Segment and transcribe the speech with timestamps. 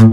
[0.00, 0.06] 大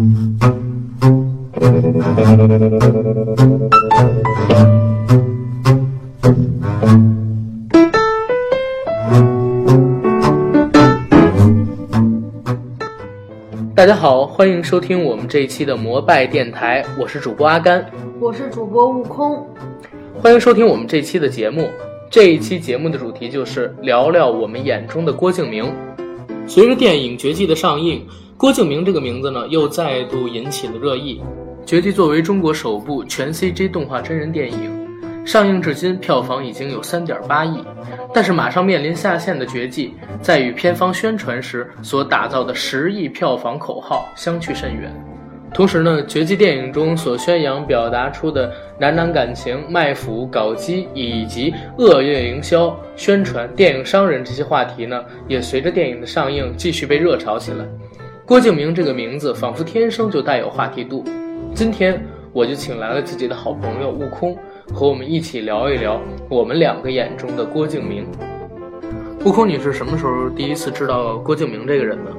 [13.86, 19.48] 家好，欢迎收听我们这一期的摩拜电台，我是主播阿甘，我是主播悟空，
[20.22, 21.70] 欢迎收听我们这期的节目。
[22.10, 25.72] 这一期节目的主题就是聊聊我们眼中的郭敬明。
[26.46, 28.06] 随着电影《绝技》的上映，
[28.38, 31.20] 郭敬明这个名字呢又再度引起了热议。
[31.66, 34.88] 《绝技》作为中国首部全 CG 动画真人电影，
[35.26, 37.64] 上映至今票房已经有三点八亿，
[38.14, 39.88] 但是马上面临下线的《绝技》，
[40.22, 44.94] 在与片方宣传时所打造的十亿票房口号相去甚远。
[45.52, 57.66] 同时呢，《绝技》电影中所宣扬表达出的男男感情、卖腐、搞基以及恶意营销、宣传、电影商人这些话题呢，也随着电影的上映继续被热炒起来。
[58.28, 61.02] 郭敬明这个名字仿佛天生就带有话题度。
[61.56, 64.38] 今天我就请来了自己的好朋友悟空，
[64.74, 65.98] 和我们一起聊一聊
[66.30, 68.06] 我们两个眼中的郭敬明。
[69.24, 72.12] 悟空，你是什么时候第一次知道郭敬明这个人的？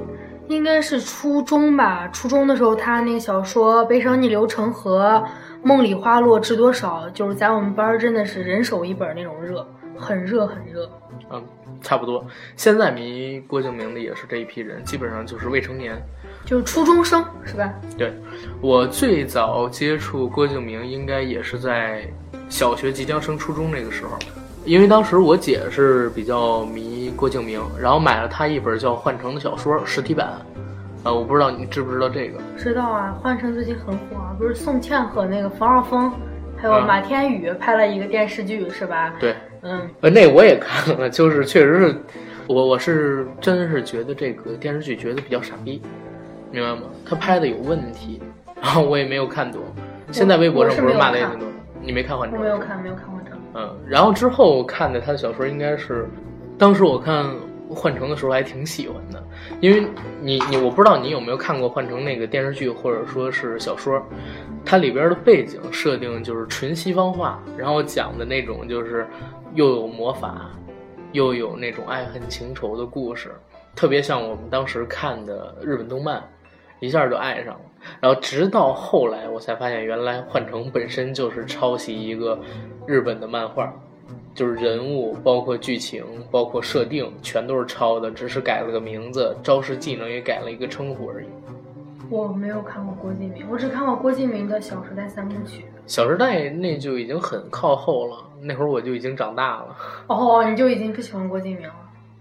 [0.47, 2.07] 应该是初中吧。
[2.07, 5.23] 初中的时候，他那个小说《悲伤逆流成河》
[5.61, 9.63] 《梦里花落知多少》，就是在我们班真的是人手一本那种热，
[9.95, 10.89] 很热很热。
[11.31, 11.43] 嗯，
[11.81, 12.25] 差不多。
[12.55, 15.95] 现在迷郭敬明的也是这一批人，基本上就是未成年，
[16.45, 17.73] 就是初中生是吧？
[17.97, 18.13] 对，
[18.61, 22.07] 我最早接触郭敬明应该也是在
[22.49, 24.17] 小学即将升初中那个时候，
[24.65, 30.39] 因为当时我姐是比较迷郭敬明，然后买了他一本叫《幻城》的小说实体版。
[31.01, 32.37] 啊，我不知道你知不知道这个？
[32.57, 36.11] 知道啊，《幻城》最近很火啊，不是宋茜和那个冯绍峰，
[36.57, 39.13] 还有啊马天宇拍了一个电视剧是吧？
[39.17, 41.95] 对，嗯，呃，那我也看了，就是确实是，
[42.47, 45.81] 我我是真是觉得这个电视剧觉得比较傻逼，
[46.51, 46.83] 明白吗？
[47.05, 48.21] 他拍的有问题，
[48.61, 49.61] 然后我也没有看懂。
[50.11, 51.47] 现在微博上不是骂的也挺多，
[51.81, 52.39] 你没看《幻城》？
[52.41, 53.37] 我没有看，没有看过这个。
[53.53, 56.07] 嗯，然后之后看的他的小说应该是，
[56.57, 57.25] 当时我看
[57.73, 59.23] 《幻城》的时候还挺喜欢的，
[59.59, 59.87] 因为
[60.21, 64.03] 你你我不知道你有没有看过《幻城》那个电视剧或者说是小说，
[64.65, 69.05] 它里边的背景设定就是纯西方化，然后讲的那种就是
[69.55, 70.51] 又有魔法，
[71.11, 73.31] 又有那种爱恨情仇的故事，
[73.75, 76.23] 特别像我们当时看的日本动漫，
[76.79, 77.61] 一下就爱上了。
[78.01, 82.37] 然后直到后来我才发现，原来《幻城》本身就是抄袭一个
[82.85, 83.73] 日本的漫画，
[84.35, 91.27] 就是人物、包括剧情、包括设定，全都是抄的，只是改了个名字，招式技能也改了一个称呼而已。
[92.09, 95.63] 我没有看过郭敬明，我只看过郭敬明的《小时代》三部曲。
[95.89, 99.75] 《小时代》那就已经很靠后了，那会儿我就已经长大了。
[100.07, 101.75] 哦，你就已经不喜欢郭敬明了？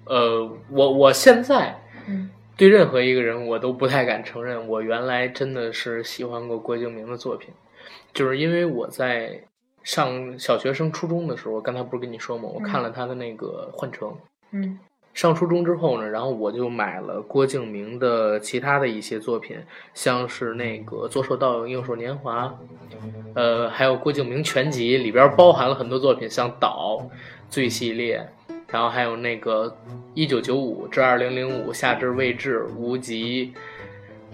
[0.07, 7.53] 呃，我我现在嗯，对任何一个人，我都不太敢承认，我原来真的是喜欢过郭敬明的作品，
[8.15, 9.39] 就是因为我在
[9.83, 12.49] 上小学升初中的时候，刚才不是跟你说吗？
[12.49, 14.09] 我看了他的那个《幻城》。
[14.53, 14.79] 嗯
[15.19, 19.59] 上初中之后呢，然后我就买了郭敬明的其他的一些作品，
[19.93, 22.45] 像是那个《左手倒影，右手年华》，
[23.35, 26.99] 呃，还有郭敬明全集里边包含了很多作品，像《岛》、
[27.51, 28.25] 《醉》系列，
[28.69, 29.67] 然后还有那个
[30.15, 33.47] 《一九九五至二零零五》、《夏至未至》、《无极》，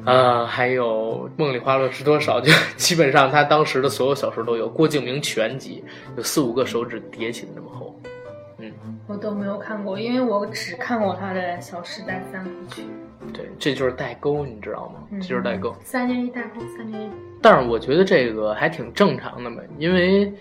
[0.05, 4.69] 呃，还有《梦里花落知多少》，就 基本上他当时的所有小说都有。
[4.69, 5.83] 郭敬明全集
[6.19, 7.99] 有四五个手指叠起的那么厚。
[8.59, 12.83] 嗯我都没有看过，因为我只看过他的《小时代》三部曲。
[13.33, 15.01] 对，这就是代沟，你知道吗？
[15.11, 15.75] 嗯这就是代沟。
[15.83, 17.11] 三年一代沟，三年一。
[17.43, 20.33] 但是我觉得这个还挺正常的嘛，因为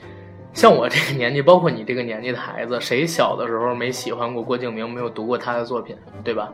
[0.53, 6.53] 像我这个年纪，包括你这个年纪的孩子，谁小的时候没喜欢过郭敬明，没有读过他的作品，对吧？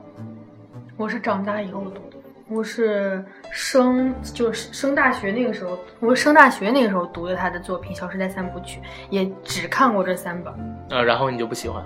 [0.98, 10.54] 我是长大以后读的，我是升就是升大学那个时候，我是升大学那个时候读的他的作品《小时代》三部曲，也只看过这三本。
[10.90, 11.84] 啊，然后你就不喜欢，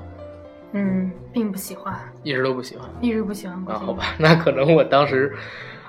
[0.73, 3.79] 嗯，并不喜欢，一直都不喜欢一直不喜欢郭啊？
[3.79, 5.33] 好吧，那可能我当时，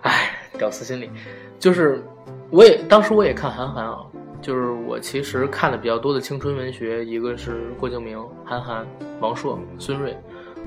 [0.03, 1.11] 唉，屌丝心理，
[1.59, 2.03] 就是
[2.51, 3.99] 我也当时我也看韩寒啊，
[4.43, 8.87] 就是我其实看的比较多的青春文学，一个是郭敬明、韩寒、
[9.21, 10.17] 王朔、孙瑞，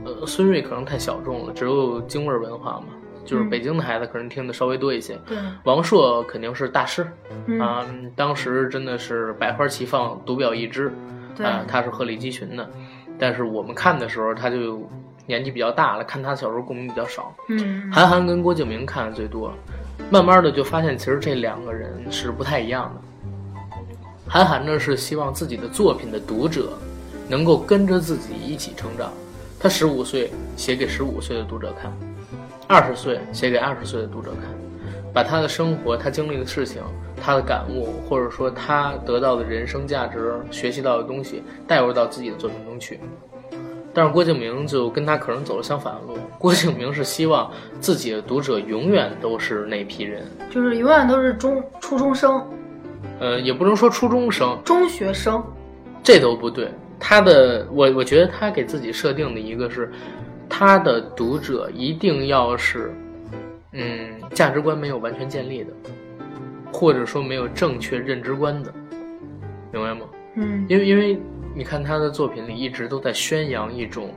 [0.04, 2.88] 呃，孙瑞可能太小众了，只有京味儿文化嘛，
[3.24, 5.16] 就是嗯北京的孩子可能听的稍微多一些。
[5.28, 7.06] 对，王朔肯定是大师
[7.46, 7.86] 嗯，啊，
[8.16, 10.92] 当时真的是百花齐放，独表一枝，
[11.44, 12.68] 啊，他是鹤立鸡群的。
[13.20, 14.88] 但是我们看的时候，他就
[15.26, 17.34] 年纪比较大了，看他小时候共鸣比较少。
[17.50, 19.54] 嗯，韩寒跟郭敬明看的最多，
[20.10, 23.02] 慢慢的就发现其实这两个人是不太一样的。
[24.28, 26.78] 韩寒呢是希望自己的作品的读者
[27.30, 29.12] 能够跟着自己一起成长，
[29.60, 31.92] 他十五岁写给十五岁的读者看，
[32.68, 34.54] 二十岁写给二十岁的读者看，
[35.14, 36.84] 把他的生活、他经历的事情、
[37.28, 42.98] 他的感悟，或者说他得到的人生价值、学习到的东西，带入到自己的作品中去。
[43.94, 46.18] 但是郭敬明就跟他可能走了相反的路。
[46.40, 47.52] 郭敬明是希望
[47.82, 52.42] 自己的读者永远都是那批人，就是永远都是中初中生、
[53.20, 55.44] 呃，也不能说初中生，中学生。
[56.02, 56.72] 这都不对。
[56.98, 59.92] 他的我我觉得他给自己设定的一个是，
[60.48, 62.90] 他的读者一定要是，
[63.74, 65.74] 嗯，价值观没有完全建立的，
[66.72, 68.74] 或者说没有正确认知观的，
[69.72, 70.02] 明白吗？
[70.36, 71.20] 嗯，因为因为
[71.56, 74.14] 你看他的作品里一直都在宣扬一种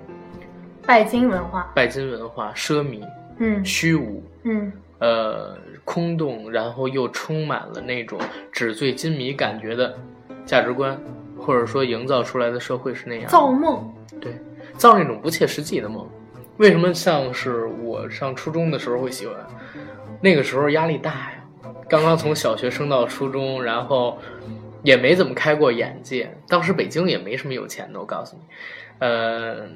[0.87, 1.71] 拜金文化。
[1.75, 3.03] 拜金文化、奢靡、
[3.39, 8.19] 嗯虚无、嗯呃空洞，然后又充满了那种
[8.53, 9.97] 纸醉金迷感觉的
[10.45, 11.01] 价值观，
[11.39, 13.29] 或者说营造出来的社会是那样。
[13.29, 13.91] 造梦。
[14.21, 14.35] 对，
[14.77, 16.07] 造那种不切实际的梦。
[16.59, 19.35] 为什么像是我上初中的时候会喜欢？
[20.21, 21.40] 那个时候压力大呀，
[21.91, 24.17] 刚刚从小学升到初中，然后
[24.85, 26.33] 也没怎么开过眼界。
[26.47, 28.43] 当时北京也没什么有钱的，我告诉你，
[29.01, 29.67] 呃，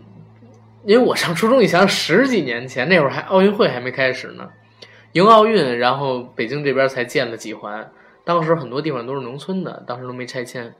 [0.84, 4.48] 因为我上初中，你想十几年前那会儿还奥运会还没开始呢，
[5.12, 7.90] 迎奥运，然后北京这边才建了几环，
[8.24, 10.72] 当时很多地方都是农村的，当时都没拆迁。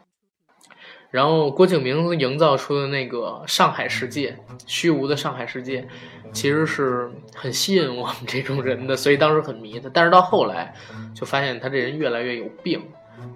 [1.15, 5.87] 然后郭敬明营造出的那个上海世界，虚无的上海世界，
[6.33, 9.89] 其实是很吸引我们这种人的，所以当时很迷他。
[9.95, 10.75] 但是到后来，
[11.15, 12.83] 就发现他这人越来越有病，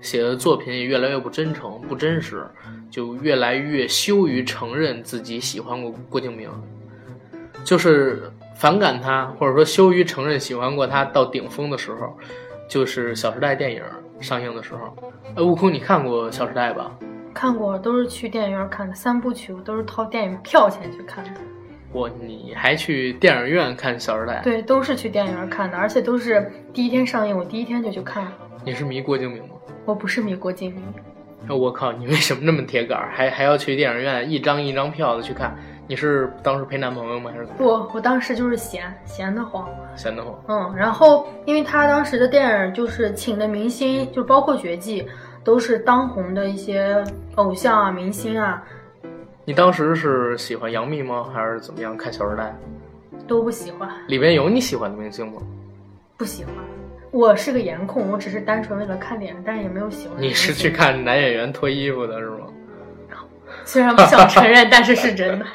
[0.00, 2.44] 写的作品也越来越不真诚、不真实，
[2.90, 6.50] 就越来越羞于承认自己喜欢过郭敬明，
[7.62, 12.18] 就是反感他，或者说羞于承认喜欢过他到顶峰的时候，
[12.68, 13.80] 就是《小时代》电影
[14.20, 14.96] 上映的时候。
[15.36, 16.90] 呃，悟空，你看过《小时代》吧？
[17.32, 21.30] 看过，都是去电影院看的三部曲，我都是掏电影票钱去看的。
[21.92, 24.40] 我你还去电影院看《小时代》？
[24.42, 28.32] 对，都是去电影院看的，而且都是第一天上映，我第一天就去看了。
[28.64, 29.54] 你是迷郭敬明吗？
[29.84, 30.82] 我不是迷郭敬明，
[31.48, 35.56] 哎我靠，你为什么那么铁杆儿，还还要去电影院一张一张票的去看？
[35.86, 37.30] 你是当时陪男朋友吗？
[37.32, 39.66] 还是怎么我我当时就是闲闲得慌，
[39.96, 40.38] 闲得慌？
[40.48, 45.08] 嗯，然后因为他当时的电影就是请的明星，就包括绝技，
[45.48, 47.02] 都是当红的一些
[47.36, 48.62] 偶像啊、明星啊，
[49.46, 51.24] 你当时是喜欢杨幂吗？
[51.32, 51.96] 还是怎么样？
[51.96, 52.54] 看《小时代
[53.26, 55.40] 都不喜欢，》里边有你喜欢的明星吗？
[56.18, 56.52] 不喜欢。
[57.12, 60.20] 我是个颜控，我只是单纯为了看脸，但是也没有喜欢。
[60.20, 62.46] 你是去看男演员脱衣服的是吗？
[63.64, 65.46] 虽然不想承认，但是是真的。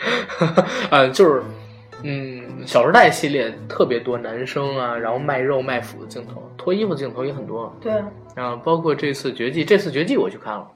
[0.90, 1.44] 嗯， 就是，
[2.02, 2.33] 嗯，
[2.66, 7.74] 《小时代》系列特别多男生啊，然后卖肉卖腐的镜头，脱衣服镜头也很多。
[7.82, 8.06] 对啊，
[8.36, 10.68] 啊，包括这次绝技，这次绝技我去看了，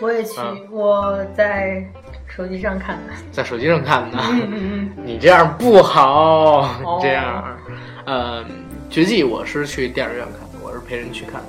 [0.00, 1.84] 我也去，啊我在
[2.26, 3.12] 手机上看的。
[3.30, 4.18] 在手机上看的。
[4.18, 7.58] 嗯嗯嗯，你这样不好，哦你这样，
[8.06, 8.44] 呃，
[8.90, 11.48] 绝技我是去电影院看的，我是陪人去看的。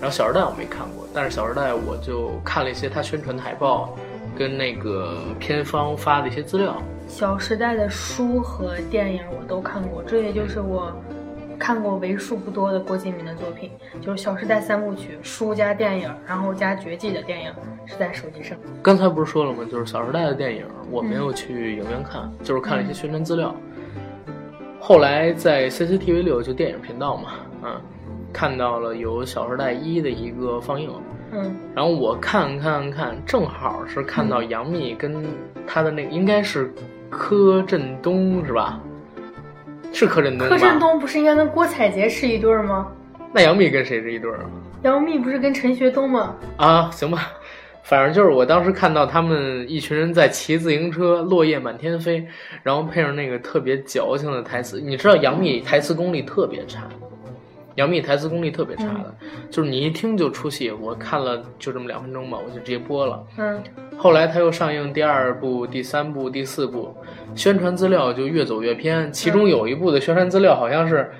[0.00, 3.96] 然后《小时代》我没看过，但是《小时代》我就看了一些他宣传的海报，
[4.36, 6.72] 跟那个片方发的一些资料。
[7.06, 10.92] 《小时代》的书和电影我都看过，这也就是我
[11.58, 13.70] 看过为数不多的郭敬明的作品，
[14.02, 17.52] 就是《小时代》三部曲，书加电影，然后加绝技的电影
[17.86, 18.58] 是在手机上。
[18.82, 19.64] 刚才不是说了吗？
[19.70, 23.54] 就是《小时代》的电影，我没有去影院看，就是看了一些宣传资料。
[24.78, 27.30] 后来在 CCTV 六就电影频道嘛，
[27.64, 27.80] 嗯，
[28.32, 30.90] 看到了有《小时代一》的一个放映，
[31.32, 35.24] 嗯，然后我看看看，正好是看到杨幂跟
[35.66, 36.72] 她的那个应该是
[37.16, 38.78] 柯震东是吧？
[39.90, 40.54] 是柯震东吧？
[40.54, 42.86] 柯震东不是应该跟郭采洁是一对儿吗？
[43.32, 44.44] 那杨幂跟谁是一对儿啊？
[44.82, 46.36] 杨幂不是跟陈学冬吗？
[46.58, 47.32] 啊，行吧，
[47.82, 52.26] 反正就是我当时看到他们一群人在骑自行车，落叶满天飞，
[52.62, 54.78] 然后配上那个特别矫情的台词。
[54.78, 56.82] 你知道杨幂台词功力特别差，
[57.76, 59.14] 杨幂台词功力特别差的，
[59.50, 60.70] 就是你一听就出戏。
[60.70, 63.22] 我看了就这么两分钟吧，我就直接播了。
[63.38, 63.62] 嗯，
[63.96, 66.94] 后来他又上映第二部、第三部、第四部，
[67.34, 69.12] 宣传资料就越走越偏。
[69.12, 71.10] 其中有一部的宣传资料好像是，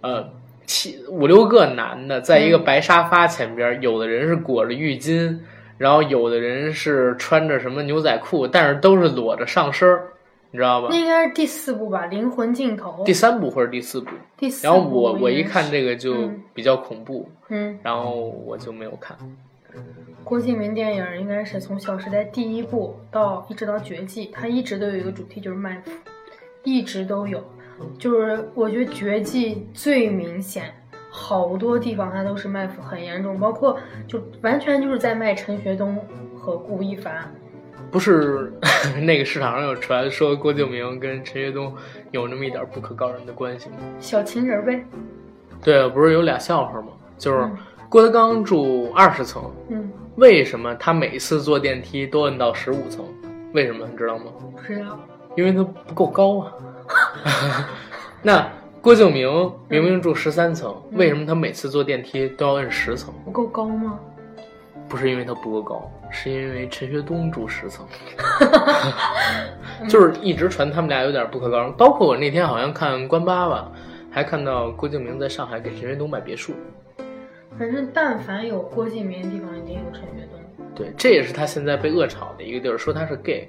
[0.00, 0.28] 呃，
[0.66, 5.36] 七五六个男的在一个白沙发前边，有的人是裹着浴巾，
[5.76, 10.08] 然后有的人是穿着什么牛仔裤，但是都是裸着上身儿，
[10.54, 10.96] 你知道吧那？
[10.96, 19.18] 应该是第四部吧，《灵魂尽头》第三部或者第四部，第四部然后我我一看这个就嗯比较恐怖，嗯，然后我就没有看。
[20.22, 25.90] 郭敬明电影应该是从《小时代》第一部到一直到《绝技》，他一直都有一个主题就是卖腐，
[26.62, 27.42] 一直都有。
[27.98, 30.72] 就是我觉得《绝技》最明显，
[31.10, 35.98] 好多地方它都是卖腐很严重，包括就完全就是在卖陈学冬
[36.38, 37.34] 和顾一凡。
[37.94, 38.52] 不是
[39.06, 41.72] 那个市场上有传说郭敬明跟陈学冬
[42.10, 43.76] 有那么一点不可告人的关系吗？
[44.00, 44.84] 小情人呗，
[45.62, 46.88] 对，不是有俩笑话吗？
[47.16, 47.56] 就是嗯
[47.88, 53.04] 郭德纲住二十层，嗯，为什么他每次坐电梯都摁到十五层？
[53.52, 54.24] 为什么你知道吗？
[54.56, 54.98] 不知道。
[55.36, 56.52] 因为他不够高啊。
[58.22, 58.50] 那
[58.82, 63.14] 郭敬明明明住十三层，嗯为什么他每次坐电梯都要摁十层？
[63.24, 64.00] 不够高吗？
[64.88, 67.84] 不是因为他不够高，是因为陈学冬住十层，
[69.88, 71.72] 就是一直传他们俩有点不可告人。
[71.72, 73.72] 包括我那天好像看关八吧，
[74.10, 76.54] 还看到郭敬明在上海给陈学冬买别墅。
[77.58, 80.40] 反正但凡有郭敬明的地方，一定有陈学冬。
[80.74, 83.48] 对，这也是他现在被恶炒的一个地儿，说他是 gay，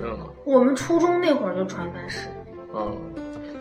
[0.00, 0.26] 知道吗？
[0.44, 2.28] 我们初中那会儿就传他是，
[2.74, 2.96] 嗯，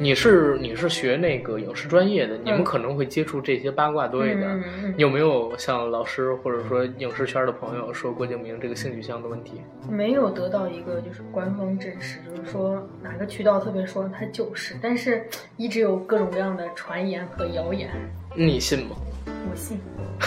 [0.02, 4.50] 你是你是学那个影视专业的，你们嗯可能会接触这些八卦多一点。
[4.50, 9.62] 嗯嗯有没有像老师或者说影视圈的朋友说郭敬明这个性取向的问题？
[9.88, 15.24] 嗯，没有得到一个就是官方证实，就是说哪个渠道特别说他就是，但是
[15.56, 17.92] 一直有各种各样的传言和谣言，
[18.36, 18.96] 你信吗？
[19.28, 19.80] 我信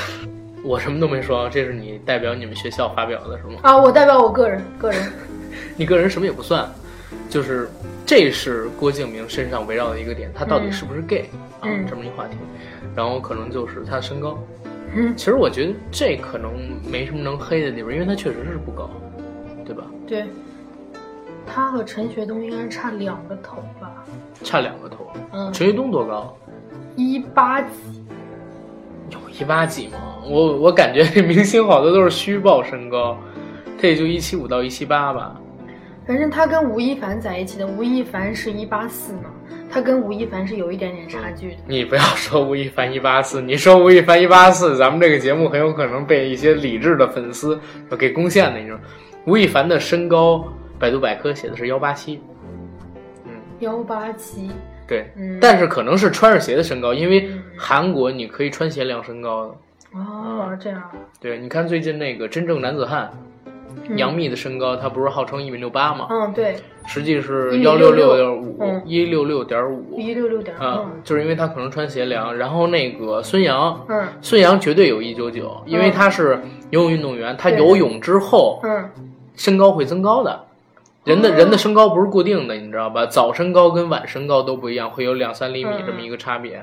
[0.63, 3.59] 我什么都没说，这是你代表你们学校发表的是吗？
[3.65, 5.13] 啊，我代表我个人个人，
[5.77, 6.65] 你个人什么也不算，
[7.29, 7.69] 就是
[8.07, 11.31] 这是郭敬明身上围绕的一个点，他到底嗯是不是 gay、
[11.61, 11.65] 啊？
[11.65, 12.37] 嗯这么一话题，
[12.95, 14.39] 然后可能就是他的身高。
[14.95, 16.53] 嗯，其实我觉得这可能
[16.89, 18.91] 没什么能黑的地方，因为他确实是不高，
[19.65, 19.85] 对吧？
[20.07, 20.25] 对，
[21.47, 24.05] 他和陈学冬应该是差两个头吧，
[24.45, 25.11] 差两个头。
[25.33, 26.37] 嗯，陈学冬多高？
[26.97, 28.05] 一八几，
[29.11, 29.99] 有一八几吗？
[30.29, 33.17] 我我感觉这 明星好多都是虚报身高，
[33.81, 35.41] 他也就一七五到一七八吧。
[36.07, 39.31] 反正他跟吴亦凡在一起的，吴亦凡是一八四嘛，
[39.71, 41.57] 他跟吴亦凡是有一点点差距的。
[41.67, 47.59] 你不要说吴亦凡一八四，你说吴亦凡一八四，咱们这个节目很有可能被一些理智的粉丝
[47.99, 48.61] 给攻陷的。
[48.61, 48.79] 你说，
[49.25, 50.45] 吴亦凡的身高，
[50.79, 52.21] 百度百科写的是幺八七，
[53.25, 54.51] 嗯，幺八七，
[54.87, 57.43] 对，嗯，但是可能是穿着鞋的身高，因为嗯。
[57.57, 59.55] 韩国你可以穿鞋量身高的。
[59.99, 60.83] 哦，这样，
[61.21, 63.19] 对，你看最近那个真正男子汉，嗯
[63.97, 66.07] 杨幂的身高，她不是号称一米六八吗？
[66.11, 69.99] 嗯，对，实际是1.66幺六六点五嗯，一六六点五。
[69.99, 76.41] 一六六点啊二，，就是因为她可能穿鞋量，然后那个孙杨，嗯孙杨绝对有一九九，因为他是
[76.71, 78.91] 游泳运动员，他游泳之后嗯，
[79.37, 80.45] 身高会增高的。
[81.05, 83.05] 人的哦人的身高不是固定的，你知道吧？
[83.05, 86.57] 早身高跟晚身高都不一样，会有两三厘米嗯这么一个差别。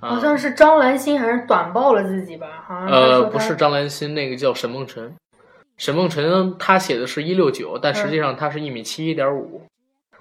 [0.00, 2.46] 啊好，像是张兰心还是短爆了自己吧？
[2.66, 5.12] 好像他呃，不是张兰心，那个叫沈梦辰。
[5.78, 9.62] 沈梦辰他写的是一六九，但实际上他是一米七一点五。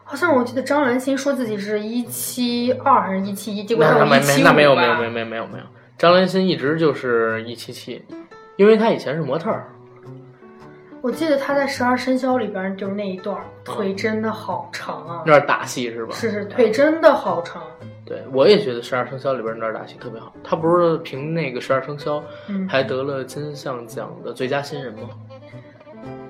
[0.03, 5.63] 好像我记得张兰心说自己是一七二还是一七一，结果他那没没那没有没有没有没有没有没有，
[5.97, 8.01] 张兰心一直就是一七七，
[8.55, 9.67] 因为他以前是模特儿。
[11.01, 15.23] 我记得他在十二生肖里边就是那一段儿，腿真的好长啊！
[15.25, 16.13] 那儿打戏是吧？
[16.13, 17.61] 是是，腿真的好长。
[18.05, 20.33] 对，我也觉得十二生肖里边那儿打戏特别好。
[20.43, 25.09] 他不是凭那个十二生肖嗯，还得了金像奖的最佳新人吗？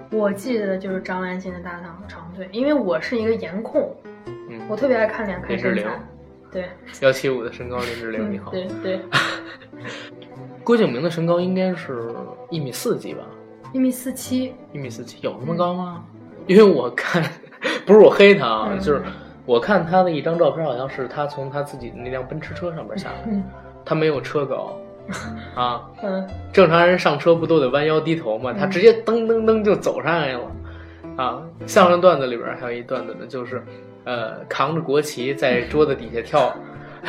[0.10, 3.94] 我记得就是张蓝心的大长长腿，因为我是一个颜控，
[4.50, 5.84] 嗯，我特别爱看脸看身材。
[6.52, 6.70] 对，
[7.02, 8.52] 幺七五的身高，林志玲你好。
[8.52, 9.02] 对对，
[10.64, 12.10] 郭敬明的身高应该是
[12.50, 13.24] 一米四几吧？
[13.74, 16.06] 一米四七，一米四七，有那么高吗？
[16.48, 17.22] 因为我看，
[17.86, 19.02] 不是我黑他啊，嗯就是
[19.46, 23.44] 我看他的一张照片，好像是他从他自己的那辆奔驰车上边下来，嗯
[23.84, 24.78] 他没有车高
[25.56, 25.82] 啊。
[26.04, 28.54] 嗯，正常人上车不都得弯腰低头吗？
[28.58, 30.52] 他嗯直接噔噔噔就走上来了，
[31.18, 31.42] 啊！
[31.66, 33.64] 相声段子里边还有一段子呢，就是，
[34.04, 36.56] 呃，扛着国旗在桌子底下跳，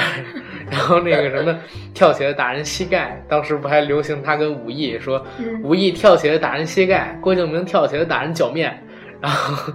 [0.71, 1.57] 然后那个什么
[1.95, 8.83] 跳起来打人膝盖，当时不还流行他跟武艺说，嗯武艺跳起来打人膝盖，郭敬明跳起来打人脚面，
[9.21, 9.73] 然后，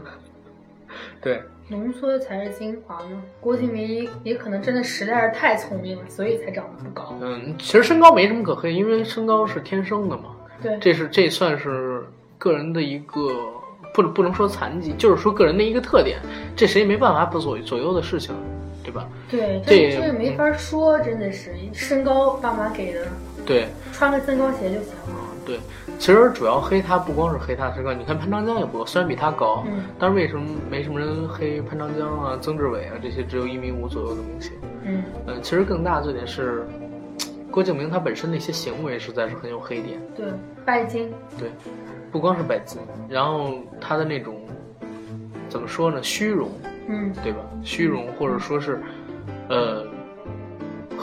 [1.22, 3.22] 对，浓缩的才是精华嘛。
[3.40, 7.18] 郭敬明也可能真的实在是太聪明了，所以才长得不高。
[7.22, 10.36] 嗯，其实身高没什么可黑，因为身高是天生的嘛。
[10.62, 12.04] 对，这是这算是
[12.38, 13.20] 个人的一个
[13.94, 16.20] 不不能说残疾，就是说个人的一个特点，
[16.56, 18.34] 这谁也没办法不左左右的事情，
[18.84, 19.08] 对吧？
[19.30, 23.08] 对，这这这没法说，真的是身高爸妈给的，
[23.46, 25.23] 对穿个增高鞋就行了。
[25.46, 25.60] 对，
[26.00, 34.52] 其实主要黑他不光是黑他的身高，你看潘长江也不高，虽然比他高，嗯但是为什么没什么人黑潘长江啊、曾志伟啊这些只有一米五左右的明星？
[34.84, 36.66] 嗯嗯，其实更大的特点是，
[37.52, 40.00] 郭敬明他本身的一些行为实在是很有黑点。
[40.16, 40.26] 对，
[40.66, 41.52] 拜金，对，
[42.12, 44.42] 不光是拜金，然后他的那种
[45.50, 46.50] 怎么说呢，虚荣，
[46.88, 47.40] 嗯对吧？
[47.64, 48.82] 虚荣或者说是，
[49.50, 49.86] 呃，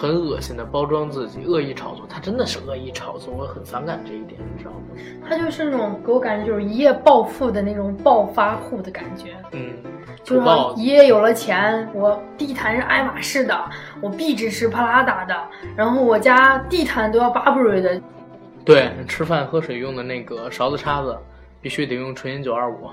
[0.01, 2.07] 很恶心的包装自己，恶意炒作。
[2.09, 4.79] 他真的是恶意炒作，我很反感这一点，你知道吗？
[5.29, 9.37] 他就是那种给我感觉就是一夜暴富的那种暴发户的感觉。
[9.53, 9.75] 嗯，
[10.25, 13.55] 就是土豹子爷爷有了钱，我地毯是爱马仕的，
[14.01, 15.37] 我壁纸是帕拉达的，
[15.77, 18.01] 然后我家地毯都要 Burberry 的。
[18.65, 21.15] 对，吃饭喝水用的那个勺子叉子
[21.61, 22.89] 必须得用纯银九二五。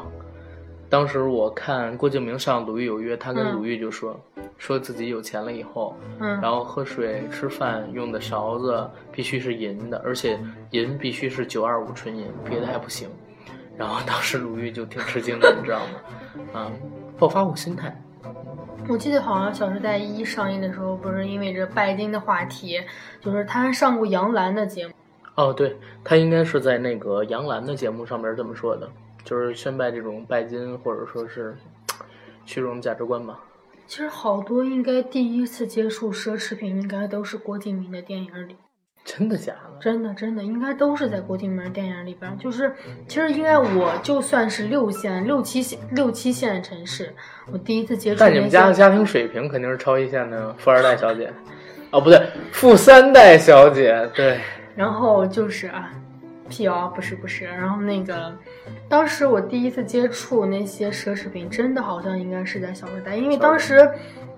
[0.89, 4.17] 当时我看郭敬明上《鲁豫有约》，他跟嗯鲁豫就说、
[4.58, 10.39] 说自己有钱了以后，嗯，然后喝水吃饭用的勺子必须是银的，而且
[10.72, 13.10] 银必须是九二五纯银，别的还不行。
[13.75, 16.60] 然后当时鲁豫就挺吃惊的，你知道吗？
[16.60, 16.72] 啊，
[17.17, 17.96] 暴发户心态。
[18.88, 22.79] 我记得好像《小时代一》上映的时候，不是因为这拜金的话题，
[23.20, 24.94] 就是他还上过杨澜的节目。
[25.36, 28.89] 哦，对他应该是在那个杨澜的节目上面这么说的，
[29.27, 31.53] 就是宣拜这种拜金或者说是
[32.46, 33.38] 虚荣价值观吧。
[33.86, 38.55] 其实好多应该第一次接触奢侈品，应该都是郭敬明的电影里。
[39.03, 39.79] 真的假的？
[39.81, 42.38] 真的真的应该都是在郭敬明的电影里边儿。
[42.38, 42.74] 就是
[43.05, 47.13] 其实应该我就算是六线、六七线、六七线城市，
[47.51, 51.29] 我第一次接触但你们家的家庭水平肯定是超一线的富二代小姐。
[51.91, 54.10] 哦，不对，富三代小姐。
[54.15, 54.39] 对，
[54.74, 55.91] 然后就是啊，
[56.49, 58.33] 辟谣不是不是，然后那个，
[58.89, 63.89] 当时我第一次接触那些奢侈品，真的好像应该是在小时代，因为当时，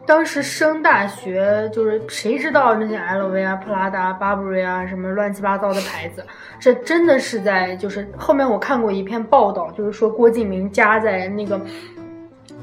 [0.05, 6.25] 当时升大学就是谁知道那些 LV 啊、普拉达、Burberry 啊什么乱七八糟的牌子，
[6.59, 11.59] 这真的是在就是后面我看过一篇报道，就是说郭敬明家在那个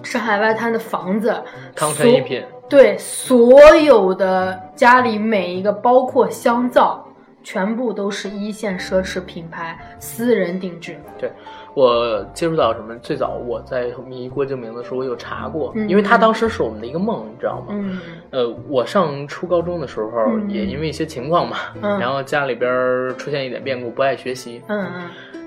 [0.03, 1.35] 上海外滩的房子，
[1.75, 2.45] 汤臣一品。
[2.69, 7.07] 对，所有的家里每一个，包括香皂，
[7.47, 10.97] 全部都是一线奢侈品牌，私人定制。
[11.17, 11.31] 对
[11.75, 12.93] 我接触到什么？
[12.97, 17.67] 最早我在迷郭敬明的时候，我有查过，嗯因为他当时是我们的一个梦，你知道吗？
[17.71, 18.01] 嗯
[18.31, 22.69] 呃，我上初高中的时候，嗯也因为一些情况嘛，嗯然后家里边
[23.17, 24.85] 出现一点变故，不爱学习，嗯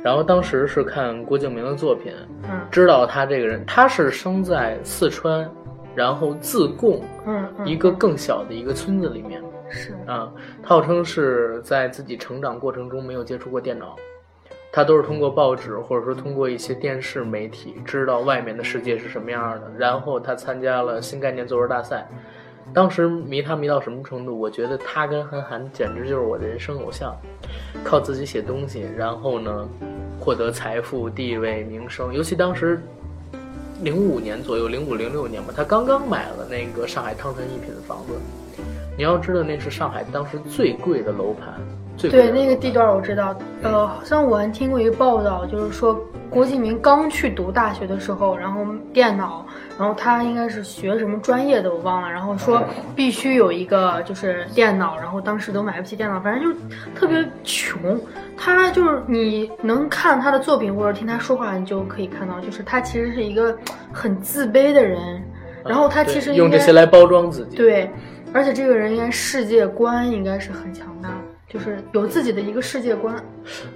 [0.02, 2.14] 然后当时是看郭敬明的作品，
[2.50, 5.46] 嗯知道他这个人，他是生在四川，
[5.94, 7.02] 然后自贡
[7.66, 10.32] 一个更小的一个村子里面是啊，
[10.64, 13.96] 号称是在自己成长过程中没有接触过电脑。
[14.72, 22.08] 他都是通过报纸或者说通过一些电视媒体知道外面的世界是什么样的，然后他参加了新概念作文大赛，
[22.72, 24.40] 当时迷他迷到什么程度？
[24.40, 27.16] 我觉得他跟韩寒简直就是我的人生偶像，
[27.84, 29.68] 靠自己写东西，然后呢，
[30.20, 32.14] 获得财富、地位、名声。
[32.14, 32.80] 尤其当时
[33.82, 38.14] 零五年左右，零五零六年吧，他刚刚买了那个上海汤臣一品的房子。
[39.00, 41.54] 你要知道，那是上海当时最贵的楼盘，
[41.96, 43.34] 最对那个地段我知道。
[43.64, 45.98] 呃，好像我还听过一个报道，就是说
[46.30, 49.46] 郭敬明刚去读大学的时候，然后电脑，
[49.78, 52.62] 然后他应该是学什么专业的我忘了，然后说
[52.94, 56.60] 必须有一个就是电脑，然后当时都买不起电脑，反正就
[56.94, 57.98] 特别穷。
[58.36, 63.58] 他就是你能看他的作品或者听他说话，你就可以看到，就是他其实是一个
[63.94, 65.24] 很自卑的人，
[65.64, 67.56] 然后他其实用这些来包装自己。
[67.56, 67.90] 对，
[68.32, 73.16] 而且这个人应该世界观应该是很强大的，就是有自己的一个世界观。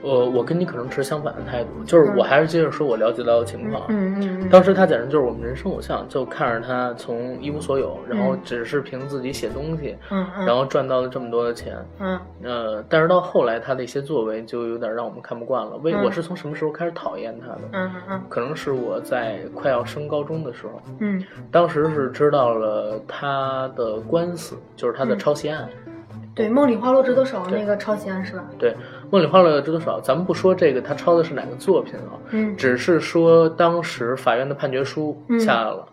[0.04, 3.84] 呃我跟你可能持相反的态度，就是我还是接着说我了解到的情况。
[3.90, 11.76] 嗯嗯嗯，当时他简直就是我们人生偶像，就看着他从一无所有，然后只是凭自己写东西，嗯嗯，然后赚到了这么多的钱。
[12.00, 15.76] 嗯呃，但是到后来他的一些作为就有点让我们看不惯了。
[15.78, 17.62] 为嗯我是从什么时候开始讨厌他的？
[17.72, 25.68] 嗯嗯嗯可能是我在快要升高中的时候，嗯当时是知道了他的官司，就是他的嗯抄袭案。
[25.88, 25.93] 嗯，
[26.36, 28.44] 对，梦里花落知多少那个抄袭案是吧？
[28.58, 28.72] 对，
[29.12, 35.88] 《梦里花落知多少》，咱们不说这个他抄的是哪个作品啊，嗯只是说当时法院的判决书嗯下来了，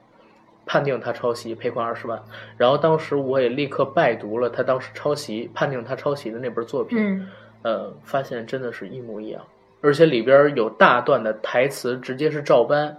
[0.64, 2.18] 判定他抄袭，赔款二十万。
[2.56, 7.28] 然后当时我也立刻拜读了他当时抄袭判定他抄袭的那本作品，嗯
[7.62, 9.42] 呃，发现真的是一模一样，
[9.82, 12.96] 而且里边有大段的台词直接是照搬。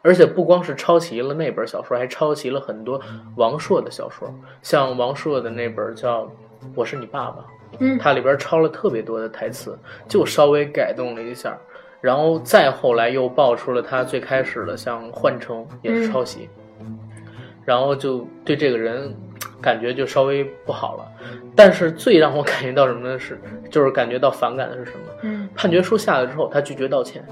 [0.00, 3.00] 而且不光是抄袭了那本小说，还抄袭了很多
[3.34, 6.22] 王朔的小说，像王朔的那本叫
[6.74, 7.42] 《我是你爸爸》，
[7.80, 11.56] 嗯它里边抄了特别多的台词，就稍微改动了一下，
[12.00, 16.48] 然后再后来又爆出了他最开始的像《幻城》也是抄袭，
[17.64, 19.14] 然后就对这个人
[19.60, 21.04] 感觉就稍微不好了。
[21.54, 23.18] 但是最让我感觉到什么呢？
[23.18, 23.40] 是
[23.70, 25.06] 就是感觉到反感的是什么？
[25.22, 27.24] 嗯判决书下来之后，他拒绝道歉。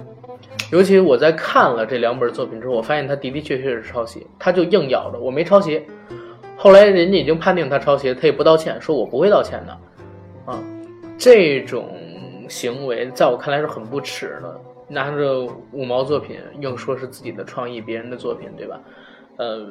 [0.72, 5.86] 尤其我在看了这两本作品之后，我发现他的的确确是抄袭，他就硬咬着我没抄袭。
[6.56, 10.52] 后来人家已经判定他抄袭，他也不道歉，说我不会道歉的。
[10.52, 10.58] 啊，
[11.18, 11.88] 这种
[12.48, 18.80] 行为在我看来是很不耻的，拿着五毛作品硬说是自己的创意，别人的作品，对吧？
[19.36, 19.66] 呃，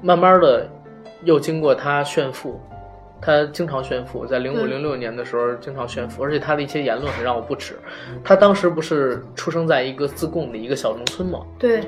[0.00, 0.68] 慢慢的
[1.24, 2.58] 又经过他炫富，
[3.20, 7.74] 他经常炫富，在零五对零六年的时候经常炫富，而且他的一些言论很让我不耻。
[8.22, 11.40] 他当时不是出生在一个自贡的一个小农村吗？
[11.58, 11.82] 对，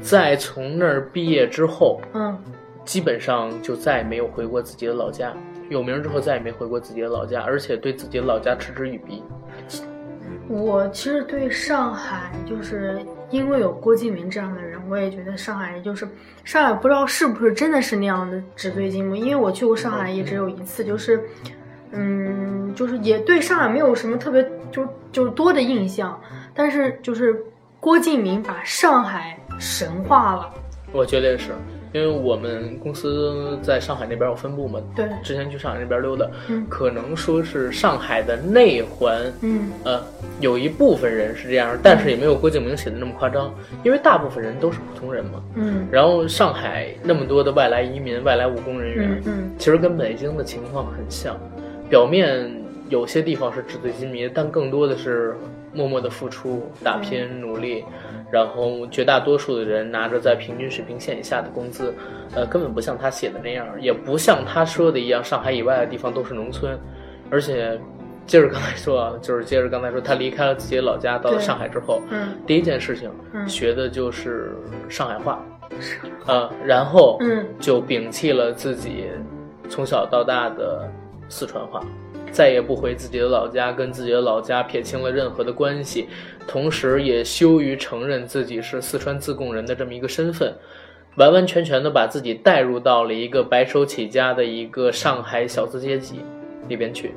[0.00, 2.38] 在从那儿毕业之后，嗯
[2.84, 5.32] 基本上就再也没有回过自己的老家。
[5.70, 9.22] 有名之后再也没回过自己的老家，而且对自己的老家嗤之以鼻。
[10.46, 16.06] 我其实对上海，就是因为有郭敬明这样的人，我也觉得上海就是
[16.44, 19.20] 上海，不知道是不是真的是那样的纸醉金迷。
[19.20, 21.24] 因为我去过上海也只有一次，就是，
[21.92, 26.20] 嗯，就是也对上海没有什么特别就就是多的印象，
[26.52, 27.42] 但是就是
[27.80, 30.52] 郭敬明把上海神化了。
[30.92, 31.52] 我觉得也是，
[31.94, 40.02] 因为我们公司在上海那边有分部嘛，对，之前去上海那边溜达，嗯可能说是上海的内环，嗯呃，
[40.40, 43.54] 有一部分人是这样，但是也没有郭敬明写的那么夸张，
[43.84, 45.40] 因为大部分人都是普通人嘛。
[45.54, 51.38] 嗯然后上海那么多的外来移民、外来务工人员，嗯嗯其实跟北京的情况很像，
[51.88, 52.50] 表面
[52.88, 55.36] 有些地方是纸醉金迷，但更多的是
[55.74, 57.84] 默默的付出、打拼、努力，
[58.30, 61.92] 然后绝大多数的人拿着在平均水平线以下的工资，
[62.34, 66.78] 呃，根本不像他写的那样，也不像他说的一样，上海以外的地方都是农村，
[67.30, 67.78] 而且。
[68.26, 72.28] 接着刚才说啊， 就是接着刚才说，他离开了自己的老家，到了上海之后，嗯。
[72.46, 73.46] 第一件事情嗯。
[73.46, 74.56] 学的就是
[74.88, 75.44] 上海话，
[76.24, 77.44] 呃，然后嗯。
[77.60, 79.10] 就摒弃了自己
[79.68, 80.90] 从小到大的
[81.28, 81.82] 四川话，
[82.34, 86.08] 再也不回自己的老家，跟自己的老家撇清了任何的关系，
[86.48, 90.52] 同时也羞于承认自己是四川自贡人的这么一个身份，
[91.14, 96.16] 完完全全的把自己带入到了一个白手起家的一个上海小资阶级
[96.66, 97.14] 里边去。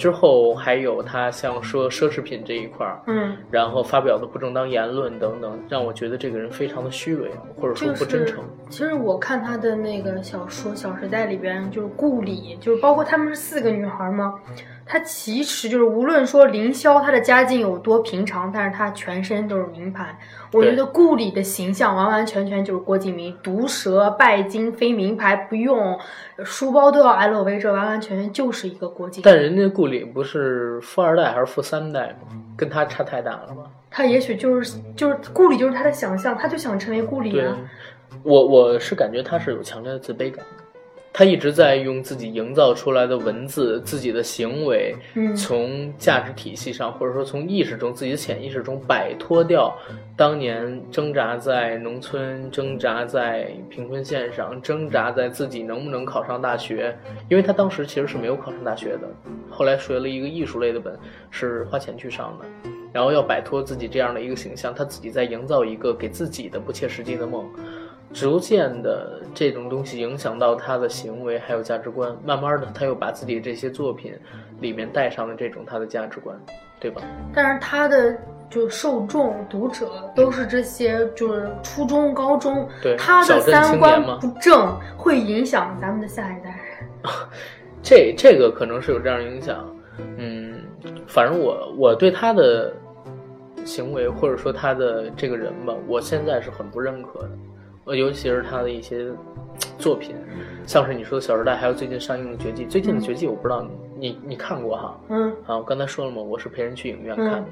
[0.00, 8.42] 之后还有他像说奢侈品这一块儿，嗯，然后发表的不正当言论等等，让我觉得这个人非常的虚伪，或者说不真诚。
[8.70, 14.36] 其实我看他的那个小说《小时代》里边，就是顾里，就是包括他们是四个女孩嘛，
[14.90, 20.18] 她其实就是无论说凌霄他的家境有多平常，但是他全身都是名牌。
[20.52, 25.96] 我觉得顾里的形象完完全全就是郭敬明，毒舌、拜金、非名牌不用，
[26.42, 29.22] 书包都要 LV，这完完全全就是一个郭敬明。
[29.24, 32.36] 但人家顾里不是富二代还是富三代吗？
[32.56, 33.70] 跟他差太大了吗？
[33.92, 37.56] 他也许就是就是顾里就是他的想象，他就想成为顾里啊。，
[38.24, 40.59] 我我是感觉他是有强烈的自卑感的，
[41.12, 49.76] 他一直在用自己营造出来的文字、自己的行为，嗯从价值体系上，或者说从意识中、自己的潜意识中摆脱掉
[50.16, 56.96] 当年挣扎在农村、挣扎在贫困线上、挣扎在自己能不能考上大学，
[57.28, 59.00] 因为他当时其实是没有考上大学的，
[59.50, 60.96] 后来学了一个艺术类的本，
[61.30, 62.70] 是花钱去上的。
[62.92, 67.48] 然后要摆脱自己这样的一个形象，他自己在营造一个给自己的不切实际的梦，
[68.12, 74.12] 逐渐的这种东西影响到他的行为还有价值观，慢慢的他又把自己这些作品
[74.60, 76.36] 里面带上了这种他的价值观，
[76.80, 77.02] 对吧？
[77.32, 78.16] 但是他的
[78.48, 87.12] 就受众读者都是这些，就是初中、高中，对他的三观不正，会影响咱们的下一代人。
[87.82, 89.64] 这这个可能是有这样影响，
[90.18, 90.60] 嗯，
[91.06, 92.74] 反正我我对他的
[93.64, 97.30] 行为或者说他的这个人吧，我现在是很不认可的，
[97.90, 99.06] 呃，尤其是他的一些
[99.76, 100.14] 作品，
[100.64, 102.64] 像是你说的《小时代》，还有最近上映的《绝技》。
[102.68, 105.00] 最近的《绝技》我不知道你你你看过哈？
[105.08, 105.32] 嗯。
[105.44, 107.48] 啊，我刚才说了嘛，我是陪人去影院看的，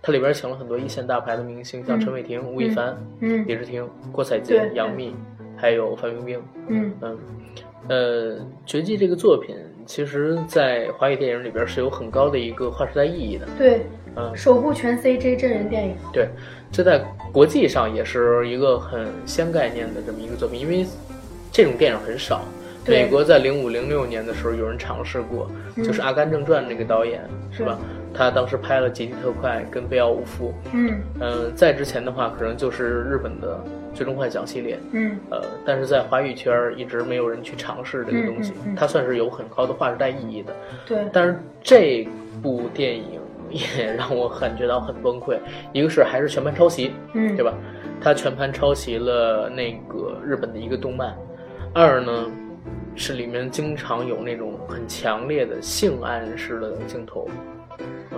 [0.00, 3.44] 它里边请了很多一线大牌的明星，像陈伟霆、吴亦凡、嗯。
[3.46, 5.14] 李治廷、郭采洁、杨幂，
[5.58, 6.42] 还有范冰冰。
[6.68, 6.92] 嗯。
[7.02, 7.18] 嗯，
[7.88, 13.46] 呃，《绝技》这个作品，其实在华语电影里边是有很高的一个划时代意义的。
[13.58, 13.84] 对，
[14.16, 15.94] 嗯，首部全 CG 真人电影。
[16.14, 16.30] 对，
[16.72, 20.86] 这在国际上也是一个很先概念的这么一个作品，因为
[21.52, 22.40] 这种电影很少。
[22.84, 27.20] 美国在零五零六年的时候有人尝试过，就是《阿甘正传》那个导演、
[27.52, 27.78] 是吧？
[28.12, 30.52] 他当时拍了《极地特快》跟《贝奥武夫》。
[30.72, 33.64] 嗯嗯、在之前的话，可能就是日本的
[33.96, 34.80] 《最终幻想》系列。
[34.90, 40.52] 嗯呃，但是在华语圈一直没有人去尝试这个东西，嗯嗯嗯它算是有很高的划时代意义的。
[40.84, 42.08] 对，但是这
[42.42, 43.20] 部电影
[43.52, 45.38] 也 让我感觉到很崩溃，
[45.72, 47.52] 一个是还是全盘抄袭，嗯对吧？
[48.00, 51.14] 他全盘抄袭了那个日本的一个动漫。
[51.74, 52.26] 二呢，
[52.96, 57.28] 是里面经常有那种很强烈的性暗示的镜头。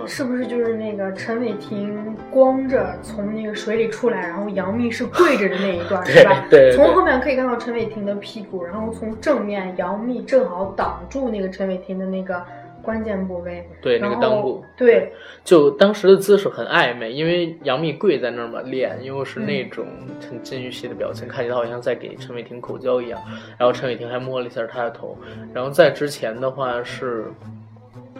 [0.07, 6.45] 是不是就是那个陈伟霆光着从那个水里出来，然后杨幂是跪着的那一段， 是吧？
[6.49, 12.43] 对对从后面可以看到陈伟霆的屁股，然后从正面杨幂正好挡住那个陈伟霆的那个
[12.85, 15.11] 关键部位，对那个裆部，对，
[15.43, 19.85] 就当时的姿势很暧昧，因为杨幂跪在那儿嘛，脸又是那种
[20.29, 23.19] 很禁欲系的表情，看起来好像在给陈伟霆口交一样。
[23.57, 25.17] 然后陈伟霆还摸了一下她的头。
[25.53, 27.25] 然后在之前的话是，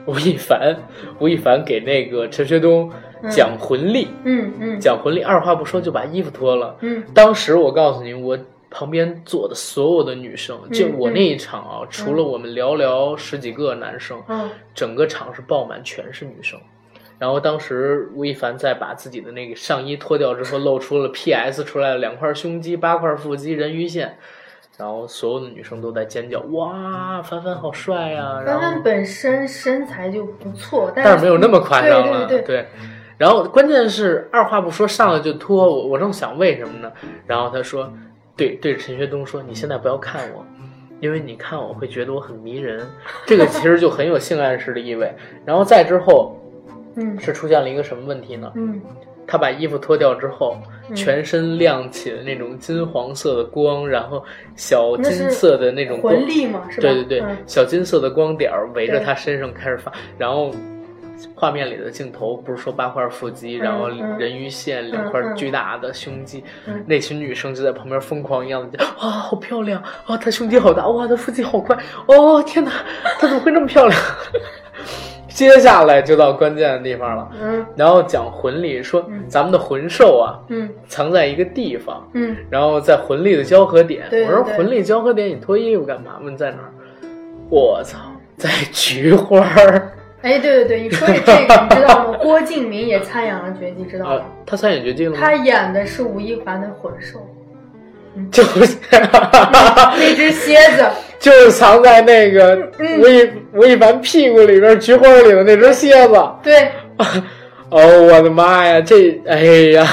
[0.08, 0.75] 吴亦凡，
[1.19, 2.91] 吴亦凡给那个陈学冬
[3.30, 6.75] 讲魂力，嗯嗯，讲魂力，二话不说就把衣服脱了。
[6.82, 8.38] 嗯，当时我告诉你，我
[8.69, 16.60] 旁边坐的所有的女生，就我那一场啊，除了我们寥寥十几个男生，嗯，整个场是爆满，全是女生。
[17.17, 24.17] 然后当时吴亦凡在把自己的那个上衣脱掉之后，露出了 PS 出来了两块胸肌、八块腹肌、人鱼线。
[24.78, 28.43] 然后所有的女生都在尖叫，哇，凡凡好帅呀！
[28.45, 32.25] 凡凡本身身材就不错，但是没有那么夸张了。
[32.25, 32.65] 对对对。
[33.17, 36.91] 然后关键是二话不说上来就脱，我我正想为什么呢？
[37.25, 37.89] 然后他说，
[38.36, 40.45] 对对着陈学冬说：“你现在不要看我，
[41.00, 42.86] 因为你看我会觉得我很迷人。”
[43.26, 45.12] 这个其实就很有性暗示的意味。
[45.45, 46.38] 然后再之后，
[46.95, 48.52] 嗯，是出现了一个什么问题呢？
[48.56, 48.82] 嗯。
[49.28, 50.56] 他把衣服脱掉之后，
[50.93, 54.24] 全身亮起了那种金黄色的光，然后
[54.56, 56.82] 小金色的那种魂力嘛，是吧？
[56.82, 60.52] 对对对，嗯、小金色的光点围着他身上开始发，然后
[61.34, 69.82] 画面里的镜头不是说八块腹肌，嗯、然后人鱼线，两块巨大的胸肌，嗯、那群女生就在旁边疯狂一样的叫哇，好漂亮！
[70.08, 70.88] 哇，她胸肌好大！
[70.88, 71.78] 哇，她腹肌好快！
[72.08, 72.71] 哦，天哪，
[73.19, 73.99] 她怎么会那么漂亮？
[75.28, 84.08] 接下来就到关键的地方了，嗯，然后讲魂力，说咱们的魂兽啊，嗯，藏在一个地方，嗯，然后在魂力的交合点。
[84.12, 86.19] 我说魂力交合点，你脱衣服干嘛？
[86.21, 86.71] 问在哪儿？
[87.49, 87.97] 我操，
[88.38, 89.91] 在菊花儿。
[90.25, 92.17] 哎，对对对，你说起这个，你知道吗？
[92.19, 94.13] 郭敬明也参演了《绝技》，知道吗？
[94.15, 95.17] 啊，他参演《绝技》了吗？
[95.21, 97.19] 他演的是吴亦凡的魂兽，
[98.31, 100.83] 就是那只蝎子。
[101.19, 106.13] 就是藏在那个嗯吴亦吴亦凡屁股里边菊花里的那只蝎子。
[106.43, 106.69] 对，
[107.69, 109.38] 哦，我的妈呀，这哎
[109.73, 109.88] 呀！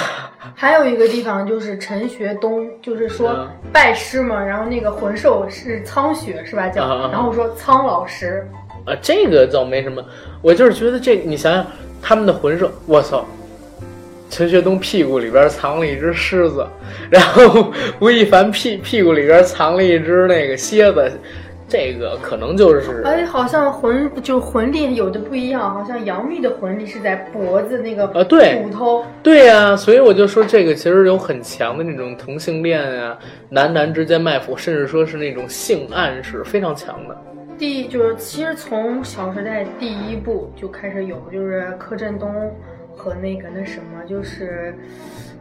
[0.55, 6.69] 还有一个地方就是陈学冬，就是说拜师嘛，然后那个魂兽是苍雪是吧？
[6.69, 8.47] 叫，啊然后说苍老师。
[8.85, 10.05] 啊，这个倒没什么，
[10.43, 11.67] 我就是觉得这，你想想
[12.01, 13.25] 他们的魂兽，我操！
[14.29, 16.67] 陈学冬屁股里边藏了一只狮子，
[17.11, 21.13] 然后吴亦凡屁屁股里边藏了一只那个蝎子，
[21.69, 33.19] 这个可能就是哎，好像魂就魂力有的不一样，好像杨幂的魂力是在脖子那个啊，对骨头，对呀、啊，所以我就说这个其实有很强的那种同性恋啊，
[33.51, 37.15] 男男之间卖腐，甚至说是那种性暗示非常强的。
[37.63, 42.29] 第就是其实从《小时代》第一部就开始有，就是柯震东。
[42.95, 44.75] 和那个那什么，就是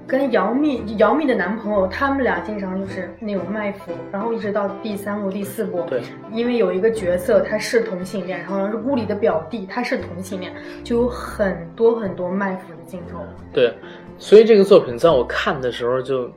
[0.08, 10.54] 跟杨幂，杨幂的男朋友，他们俩经常就是那种卖腐，然后一直到第三部、第四部，对，因为有一个角色他是同性恋，然后是屋里的表弟，他是同性恋，
[10.84, 13.20] 就有很多很多卖腐的镜头。
[13.52, 13.74] 对，
[14.18, 16.32] 所以这个作品在我看的时候就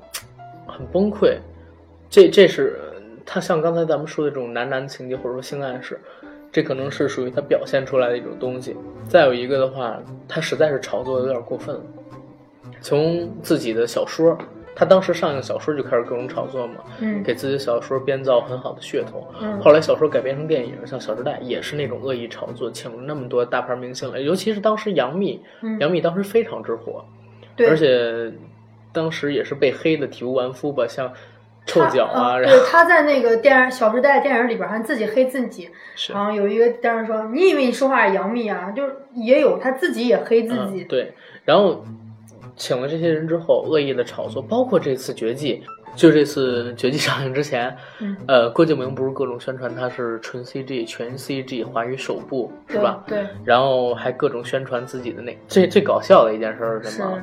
[0.66, 1.36] 很崩溃。
[2.10, 2.80] 这这是
[3.26, 5.98] 他像刚才咱们说的这种男男情节或者说性暗示。
[6.52, 8.76] 这可能是属于他表现出来的一种东西。
[9.08, 11.82] 再有一个的话，他实在是炒作的有点过分了。
[12.80, 14.38] 从自己的小说，
[14.72, 19.26] 他当时上映小说就开始各种炒作嘛，嗯，给自己的小说编造很好的噱头。
[19.40, 27.04] 嗯，后来小说改编成电影，像《小时代》也是那种恶意炒作，请了那么多大牌明星来，尤其是当时杨幂，嗯、杨幂当时非常之火，
[27.56, 28.32] 对，而且
[28.92, 31.12] 当时也是被黑的体无完肤吧，像。
[31.66, 32.32] 臭脚啊！
[32.32, 35.70] 呃、然后对，他在那个电影《小时代》电影里边还自己黑自己，
[36.12, 40.82] 然后有一个当时说：“你以为你说话是杨幂啊？”就是也有他自己也黑自己。
[40.82, 41.82] 嗯、对，然后
[42.54, 45.62] 请了这些人之后，恶意的炒作，包括这次《绝技》，
[45.98, 53.02] 就这次《绝技》上映之前，嗯、呃，郭敬明不是各种宣传他是纯 CG、全 CG 华语首部，是吧？
[53.06, 53.24] 对。
[53.42, 57.18] 然后还各种宣传自己的那最最搞笑的一件事是什么？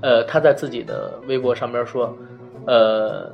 [0.00, 2.16] 呃，他在自己的微博上边说，
[2.66, 3.30] 呃。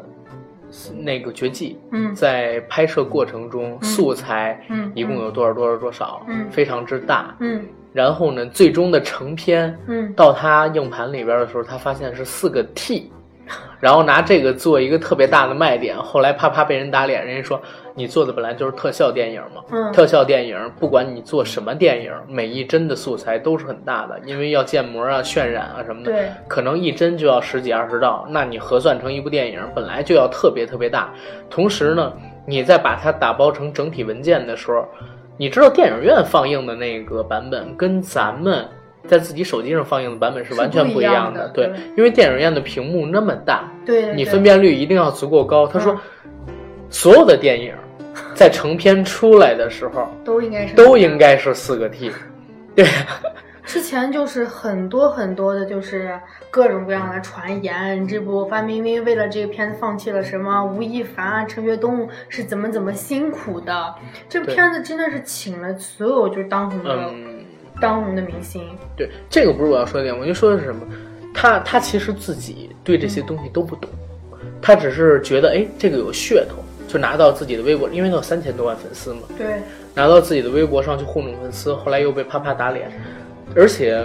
[1.02, 13.10] 那个绝技，嗯，在拍摄过程中，素材，嗯，一共有多少多少多少，嗯，非常之大，嗯，然后呢，最终的成片，嗯，到他硬盘里边的时候，他发现是四个 T，
[13.80, 17.60] 然后拿这个做一个特别大的卖点，后来啪啪被人打脸，人家说
[17.94, 26.12] 你做的本来就是特效电影嘛，嗯，特效电影不管你做什么电影，每一帧的素材都是很大的，因为要建模啊、渲染啊什么的，
[26.48, 31.12] 可能一帧就要十几二十兆，那你核算成一部电影本来就要特别特别大，
[31.50, 32.12] 同时呢，
[32.46, 34.86] 你再把它打包成整体文件的时候，
[35.36, 38.66] 你知道电影院放映的那个版本跟咱们。
[39.06, 45.66] 在自己手机上放映的版本是完全不一样的，对，因为电影院的屏幕那么大，对，你分辨率一定要足够高。
[45.66, 45.98] 他说，嗯
[46.90, 47.74] 所有的电影
[48.34, 52.12] 在成片出来的时候都应该是都应该是四个 T，
[52.76, 52.86] 对，
[53.64, 56.16] 之前就是很多很多的，就是
[56.50, 63.94] 各种各样的传言，这部范冰冰为了这个片子放弃了什么，吴亦凡啊、陈学冬是怎么怎么辛苦的。
[64.28, 67.43] 这片子真的是请了所有就是当红的、嗯，
[67.80, 68.62] 当红的明星。
[68.96, 70.80] 对，这个不是我要说的点，我就说的是什么？
[71.32, 73.90] 他他其实自己对这些东西都不懂，
[74.62, 76.56] 他只是觉得哎，这个有噱头，
[76.86, 79.60] 就拿到自己的微博，因为他有三千多万粉丝嘛，对，
[79.94, 82.88] 拿到自己的微博上去糊弄粉丝，后来又被啪啪打脸，
[83.56, 84.00] 而且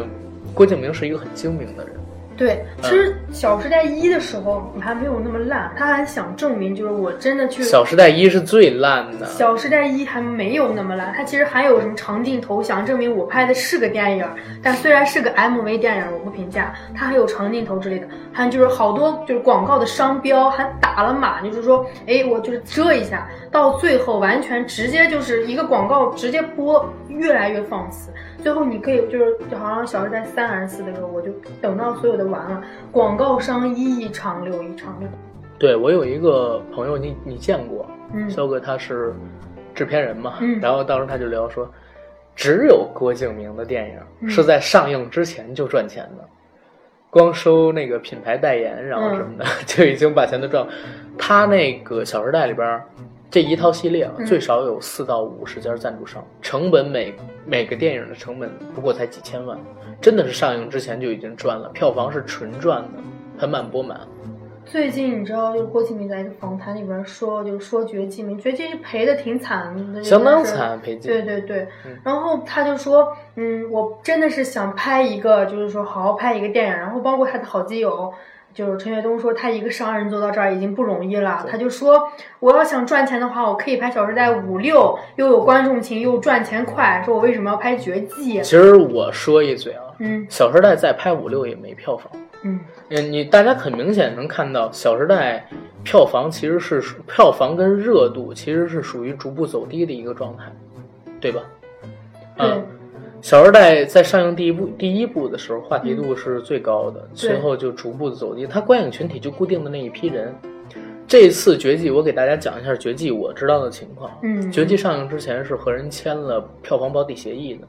[0.55, 1.95] 郭敬明是一个很精明的人，
[2.39, 2.83] 对，嗯。
[2.83, 14.25] 其实《小时代一》的时候还没有那么烂，他还想证明就是我真的去《小时代一》是最烂的，小时代一还没有那么烂，它其实还有什么长镜头，想证明我拍的是个电影，
[14.63, 28.09] 但虽然是个 MV 电影，我不评价，它还有长镜头之类的，还有就是好多就是广告的商标还打了码，就是说，哎，我就是遮一下，到最后完全直接就是一个广告直接播，越来越放肆，
[28.41, 35.07] 最后你可以就是就好像小时代三还是四的时候，我就等到所有的完了，广告商一场溜一场溜，
[35.57, 38.29] 对我有一个朋友，你你见过，嗯。
[38.29, 39.13] 肖哥他是
[39.75, 40.59] 制片人嘛，嗯。
[40.59, 41.69] 然后当时他就聊说，
[42.35, 46.23] 只有郭敬明的电影嗯是在上映之前就赚钱的，
[47.09, 49.49] 光收那个品牌代言，然后什么的、嗯。
[49.67, 50.71] 就已经把钱都赚了。
[51.17, 52.81] 他那个《小时代》里边
[53.31, 57.13] 这一套系列啊，嗯最少有四到五十家赞助商，成本每
[57.45, 59.57] 每个电影的成本不过才几千万，
[60.01, 62.89] 真的是上映之前就已经赚了，票房是纯赚的，
[63.37, 63.99] 盆满钵满。
[64.65, 71.11] 最近你知道，就是郭敬明在一个访谈里边说，就是说绝技嘛，绝技赔的挺惨的，相当惨，裴劲。
[71.11, 78.11] 对对对嗯，然后他就说，嗯，我真的是想拍一个，就是说好好拍一个电影，然后包括他的好基友。
[78.59, 81.45] 就是陈学冬说，他一个商人做到这儿已经不容易了。
[81.49, 87.01] 他就说，我要想赚钱的话，我可以拍《小时代》五六，又有观众情，又赚钱快。
[87.05, 88.41] 说我为什么要拍绝技？
[88.41, 92.11] 其实我说一嘴啊，嗯《小时代》再拍五六也没票房。
[92.41, 95.47] 嗯，嗯，你大家很明显能看到，《小时代》
[95.85, 100.43] 票房其实是票房跟热度其实是属于逐步走低的一个状态，
[101.21, 101.39] 对吧？
[102.35, 102.51] 对嗯，
[103.21, 108.47] 《小时代》在上映第一部第一部的时候，话题度是最高的，随后就逐步的走低。
[108.47, 110.33] 它观影群体就固定的那一批人。
[111.07, 114.11] 这次《绝技》，我给大家讲一下《绝技》我知道的情况。
[114.21, 117.67] 嗯《绝技》上映之前是和人签了票房保底协议的，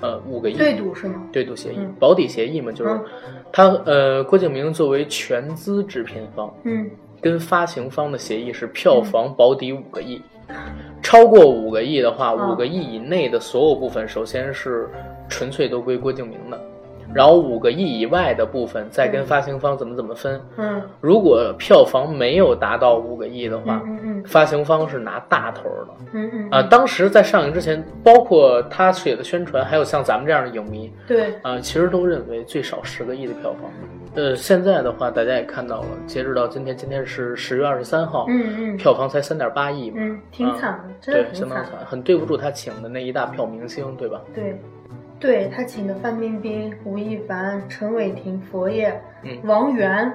[0.00, 0.54] 呃，五个亿。
[0.56, 1.26] 对赌是吗？
[1.32, 3.04] 对赌协议嗯，保底协议嘛，就是嗯
[3.52, 6.88] 他呃，郭敬明作为全资制片方，嗯
[7.20, 10.22] 跟发行方的协议是票房保底五个亿，
[11.02, 12.50] 超过五个亿的话，嗯。
[12.52, 14.88] 五个亿以内的所有部分，首先是
[15.28, 16.60] 纯粹都归郭敬明的，
[17.14, 20.40] 然后五个亿以外的部分再跟发行方怎么怎么分。
[20.56, 20.82] 嗯。
[21.00, 25.88] 如果票房没有达到五个亿的话，嗯嗯发行方是拿大头的。
[26.12, 33.70] 嗯嗯啊、当时在上映之前，包括他写的宣传，还有像咱们这样的影迷，对，啊、其实都认为最少十个亿的票房。
[34.14, 38.76] 呃，现在的话，大家也看到了，截止到今天，今天是十月二十三号，嗯嗯。
[38.76, 44.20] 票房才三点八亿嘛，嗯，挺惨的，真对的，当惨，很对不住他请的那一大票明星，对吧？
[44.34, 44.60] 对，
[45.22, 49.38] 对他请的范冰冰、吴亦凡、陈伟霆、佛爷、嗯。
[49.44, 50.12] 王源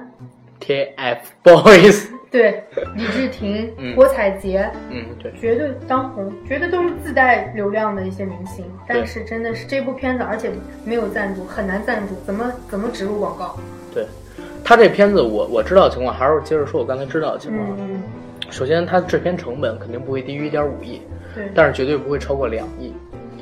[0.60, 2.62] ，TFBOYS， 对，
[2.94, 3.94] 李治廷、嗯。
[3.94, 8.62] 郭采洁，嗯，对，绝对当红，绝对都是自带流量的一些明星。
[8.86, 10.50] 但是真的是这部片子，而且
[10.84, 13.56] 没有赞助，很难赞助，怎么怎么植入广告？
[13.94, 14.04] 对，
[14.62, 17.66] 他这片子我我知道的情况，还是接着说我刚才知道的情况。
[17.78, 18.02] 嗯，
[18.50, 21.00] 首先，他制片成本肯定不会低于一点五亿，
[21.34, 22.92] 对，但是绝对不会超过两亿。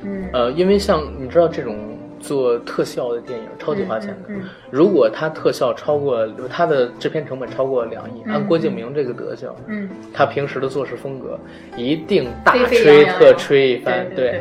[0.06, 1.76] 嗯，呃，因为像你知道这种
[2.18, 11.38] 做特效的电影超级花钱的，嗯如果它特效超过它的制片成本超过两亿，嗯按郭敬明这个德行，嗯，他平时的做事风格
[11.76, 14.40] 一定大吹特吹一番，对对，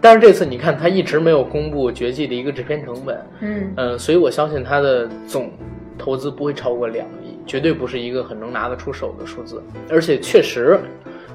[0.00, 3.72] 但是这次你看，他一直没有公布《绝技》的一个制片成本，嗯。
[3.76, 5.50] 嗯、所以我相信他的总
[5.98, 10.78] 投资不会超过两亿，绝对不是一个很能拿得出手的数字，而且确实，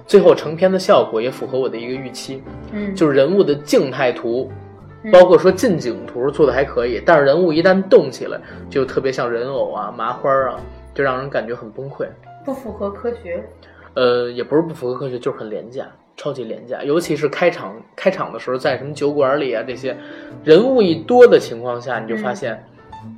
[0.05, 4.49] 最后成片的效果也符合我的一个预期，嗯，就是人物的静态图。
[5.03, 10.59] 嗯包括说近景图做的还可以，但是人物一旦动起来，就特别像人偶啊、麻花啊，
[10.93, 12.05] 就让人感觉很崩溃。
[12.45, 13.43] 不符合科学。
[13.95, 16.83] 呃，也不是不符合科学，就是很廉价，超级廉价。
[16.83, 19.97] 尤其是开场开场的时候，在什么酒馆里啊这些，
[20.43, 22.63] 人物一多的情况下，你就发现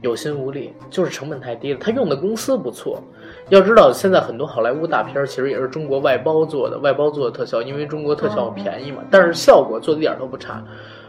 [0.01, 1.79] 有心无力，就是成本太低了。
[1.79, 3.01] 他用的公司不错，
[3.49, 10.63] 要知道现在很多好莱坞大片儿其实也是中国外包做的，外包做的特效，因为中国特效便宜嘛，但是效果做的一点儿都不差。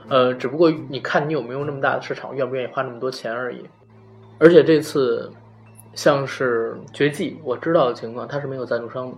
[0.08, 3.64] 呃，只不过你看你有没有那么大的市场，愿不愿意花那么多钱而已。
[4.38, 5.30] 而且这次
[5.94, 9.16] 像是《绝技》，我知道的情况，它是没有赞助商的。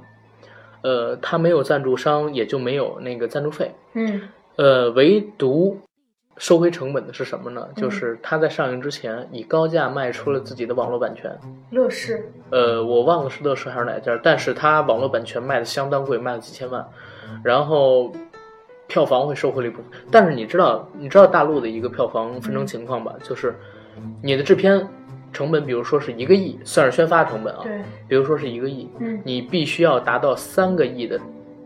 [0.82, 3.74] 呃，它没有赞助商，也就没有那个赞助费。
[3.94, 4.20] 嗯
[4.56, 5.76] 呃，唯独
[6.38, 7.66] 收回成本的是什么呢？
[7.76, 11.30] 就是他在上映之前以高价卖出了自己的网络版权。
[11.70, 16.86] 乐视，呃，我忘了是乐视还是哪家，但是他网络版权卖的相当贵，卖了几千万，
[17.42, 18.12] 然后
[18.86, 19.86] 票房会收回了一部分。
[20.10, 23.14] 但是你知道，你知道大陆的一个票房分成情况吧？
[23.22, 23.54] 就是
[24.22, 24.86] 你的制片
[25.32, 27.60] 成本，比如说是一个亿，算是宣发成本啊。
[27.62, 31.18] 对，比如说是一个亿，嗯你必须要达到三个亿的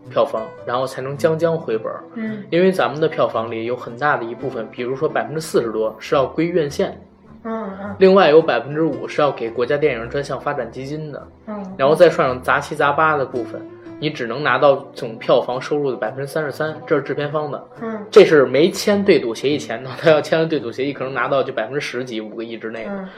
[0.08, 2.02] 票房，然后才能将将回本儿。
[2.14, 2.42] 嗯。
[2.50, 6.98] 因为咱们的票房里有很大的一部分，比如说百分之四十多是要归院线，
[7.44, 7.94] 嗯嗯。
[7.98, 13.60] 另外有百分之五是要给国家电影专项发展基金的，嗯，然后再算上杂七杂八的部分，
[13.98, 18.06] 你只能拿到总票房收入的百分之三十三，这是制片方的，嗯。
[18.10, 22.86] 这是没签对赌协议前的，他要签了对赌协议，可能拿到就百分之十几，五个亿之内。
[22.88, 23.08] 嗯。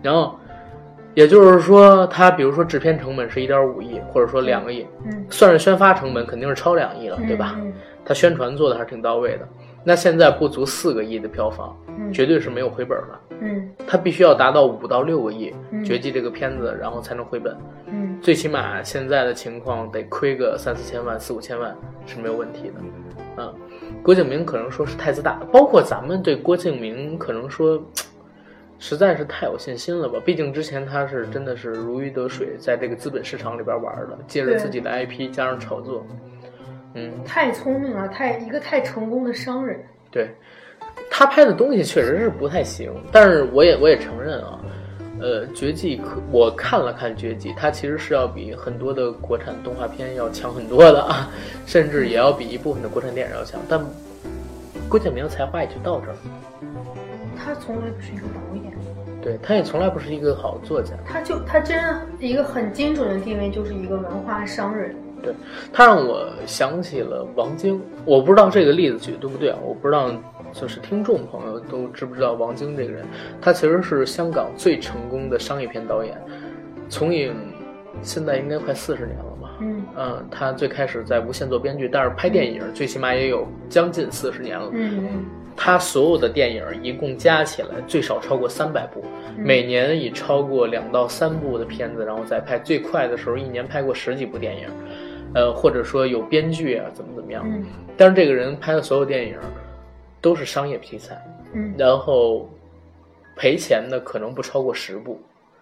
[0.00, 0.38] 然后，
[1.18, 7.56] 也就是说，他比如说制片成本是一点五亿，或者说两个亿，嗯，算是宣发成本肯定是超两亿了，对吧？
[7.58, 7.72] 嗯
[8.04, 9.46] 他宣传做的还是挺到位的。
[9.82, 13.36] 那现在不足四个亿的票房，嗯绝对是没有回本的。
[13.40, 17.56] 嗯他必须要达到五到六个亿，嗯绝技这个片子，然后才能回本。
[17.88, 22.74] 嗯最起码现在的情况得亏个三四千万、四五千万是没有问题的。
[23.38, 23.52] 嗯，
[24.04, 27.82] 郭敬明可能说是太自大，包括咱们对郭敬明可能说，
[28.78, 30.20] 实在是太有信心了吧？
[30.24, 36.06] 毕竟之前他是真的是如鱼得水，在这个资本市场里边玩的，借着自己的 IP 加上炒作，
[36.94, 39.80] 嗯，太聪明了，太一个太成功的商人。
[40.10, 40.30] 对，
[41.10, 44.60] 他拍的东西确实是不太行，但是我也我也承认啊，
[45.20, 51.28] 呃，《绝技》可我看了看《绝技》，它其实是要比很多的国产动画片要强很多的啊，
[51.66, 53.60] 甚至也要比一部分的国产电影要强。
[53.68, 53.84] 但
[54.88, 56.16] 郭敬明的才华也就到这儿，
[57.38, 58.72] 他从来不是一个导演，
[59.22, 60.94] 对，他也从来不是一个好作家。
[61.06, 61.78] 他就他真
[62.18, 64.94] 一个很精准的定位，就是一个文化商人。
[65.22, 65.34] 对
[65.72, 69.58] 他让我想起了王晶，我不知道这个例子举得对不对啊？
[69.64, 70.10] 我不知道，
[70.52, 73.04] 就是听众朋友都知不知道王晶这个人？
[73.40, 76.16] 他其实是香港最成功的商业片导演，
[76.88, 77.34] 从影
[78.02, 79.50] 现在应该快四十年了吧？
[79.60, 84.70] 嗯嗯，他最开始在无线做编剧，但是拍电影最起码也有将近四十年了。
[84.72, 85.24] 嗯嗯
[85.60, 89.02] 他所有的电影一共加起来最少超过三百部，
[89.36, 92.56] 嗯每年以超过两到三部的片子，然后再拍。
[92.60, 94.68] 最快的时候一年拍过十几部电影，
[95.34, 97.42] 呃，或者说有编剧啊，怎么怎么样。
[97.44, 99.36] 嗯但是这个人拍的所有电影
[100.20, 101.20] 都是商业题材，
[101.52, 102.48] 嗯然后
[103.34, 105.20] 赔钱的可能不超过十部，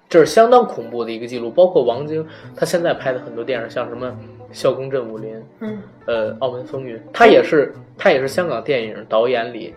[0.08, 1.50] 这是相当恐怖的一个记录。
[1.50, 4.06] 包括王晶，他现在拍的很多电影，像什么
[4.52, 5.36] 《笑公镇武林》。
[5.60, 9.74] 嗯呃，《澳门风云》，他也是他也是香港电影导演里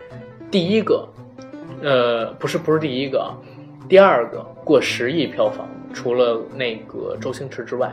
[0.52, 1.08] 第一个，
[1.82, 3.34] 呃，不是不是第一个啊，
[3.88, 7.92] 第二个过十亿票房，除了那个周星驰之外，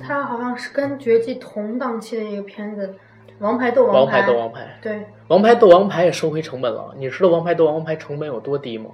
[0.00, 2.88] 他好像是跟《绝技》同档期的一个片子，
[3.38, 6.92] 《王牌斗王牌》王牌斗王牌，对，王牌斗王牌也收回成本了。
[6.96, 8.90] 你知道王牌斗王牌成本有多低吗？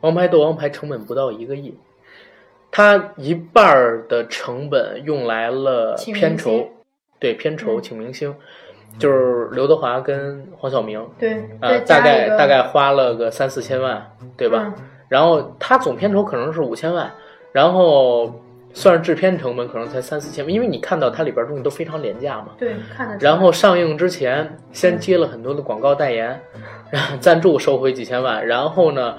[0.00, 1.76] 王牌斗王牌成本不到一个亿，
[2.70, 6.68] 它一半儿的成本用来了片酬，
[7.18, 8.34] 对片酬嗯请明星，
[8.98, 11.04] 就是刘德华跟黄晓明。
[11.18, 14.74] 对，呃，大概大概花了个三四千万，对吧？
[14.76, 17.10] 嗯然后他总片酬可能是五千万，
[17.50, 18.30] 然后
[18.74, 22.48] 算是制片成本可能才三四千万，因为你看到它里边东西都非常廉价嘛。
[22.58, 23.16] 对，看得。
[23.18, 26.38] 然后上映之前先接了很多的广告代言，
[26.90, 29.14] 然后赞助收回几千万，然后呢，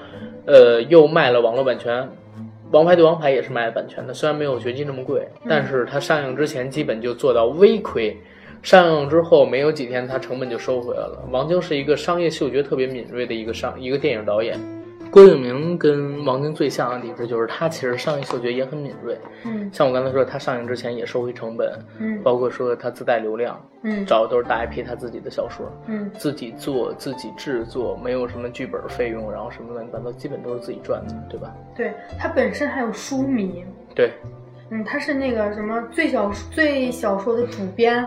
[0.46, 2.08] 呃，又卖了网络版权。
[2.72, 8.16] 王牌对王牌也是卖了版权的，虽然没有绝技那么贵，但是它上映之前基本就做到微亏，
[8.62, 11.24] 上映之后没有几天，它成本就收回来了。
[11.30, 14.56] 王晶是一个商业嗅觉特别敏锐的一个商一个电影导演。
[15.10, 19.68] 郭敬明跟王晶最像的地方就是他其实商业嗅觉也很敏锐，嗯。
[19.72, 26.08] 像我刚才说，他上映之前也收回成本，嗯包括说他自带流量，嗯找的都是大 IP 他自己的小说，嗯。
[26.14, 31.52] 自己做自己制作，没有什么剧本费用，然后什么乱七八糟，基本都是自己赚的，对吧？
[31.76, 34.12] 对他本身还有书迷，对，
[34.70, 38.06] 嗯，他是那个什么最小最小说的主编，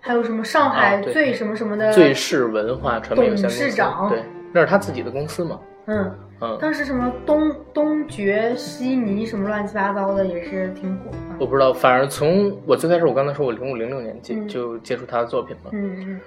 [0.00, 4.22] 还有什么上海最什么什么的最是文化传媒有限公司，董事长对，
[4.54, 6.10] 那是他自己的公司嘛，嗯，
[6.40, 11.16] 嗯，当时什么东东爵西尼什么乱七八糟的也是挺火的。
[11.38, 14.48] 我不知道，反正从我最开始我刚才说我零五零六年接、嗯。
[14.48, 16.20] 就接触他的作品嘛，嗯嗯。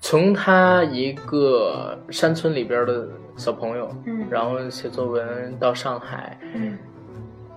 [0.00, 4.26] 从他一个山村里边的小朋友，嗯。
[4.30, 6.38] 然后写作文到上海，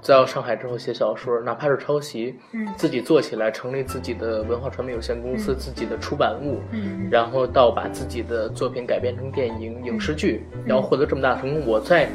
[0.07, 12.09] 到上海之后写小说，哪怕是抄袭，嗯自己做起来，成立自己的文化传媒有限公司，自己的出版物，嗯然后到把自己的作品改编成电影、影视剧，嗯然后获得这么大成功，我在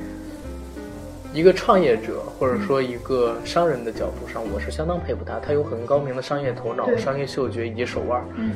[1.32, 8.24] 一个创业者或者说一个商人的角度上，我是相当佩服他，他有很高明的商业头脑、商业嗅觉以及手腕。
[8.36, 8.52] 嗯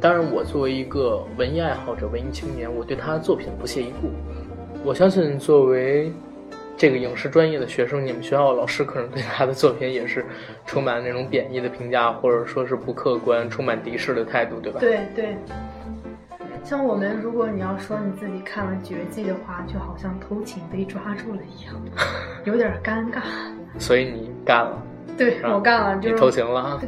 [0.00, 4.12] 当然，我作为一个文艺爱好者、文艺青年，我对他的作品不屑一顾。
[4.84, 6.12] 我相信，作为
[6.78, 10.24] 这个影视专业的学生，你们学校老师可能对他的作品也是
[10.64, 14.78] 充满那种贬义的评价，或者说是不客观、充满敌视的态度，对吧？
[14.78, 15.36] 对对。
[16.62, 21.74] 像我们，如果你要说你自己看了《绝技》的话，就好像偷情被抓住了一样，
[22.44, 23.22] 有点尴尬。
[23.76, 24.80] 所以你干了？
[25.16, 26.80] 对，我干了，就是偷情了啊？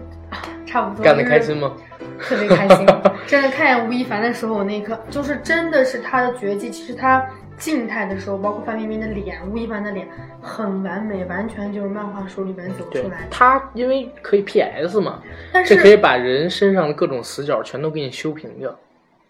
[0.66, 1.04] 差不多。
[1.04, 1.72] 干得开心吗？
[2.20, 2.86] 特别开心。
[3.26, 6.70] 真的看见吴亦凡的时候，我那一刻就是真的是他的绝技。
[6.70, 7.24] 其实他
[7.60, 10.08] 静态的时候，包括范冰冰的脸，吴亦凡的脸
[10.40, 13.28] 很完美，完全就是漫画书里面走出来。
[13.30, 18.74] 他因为可以 PS 嘛，但是可以把人身上的各种死角全都给你修平掉。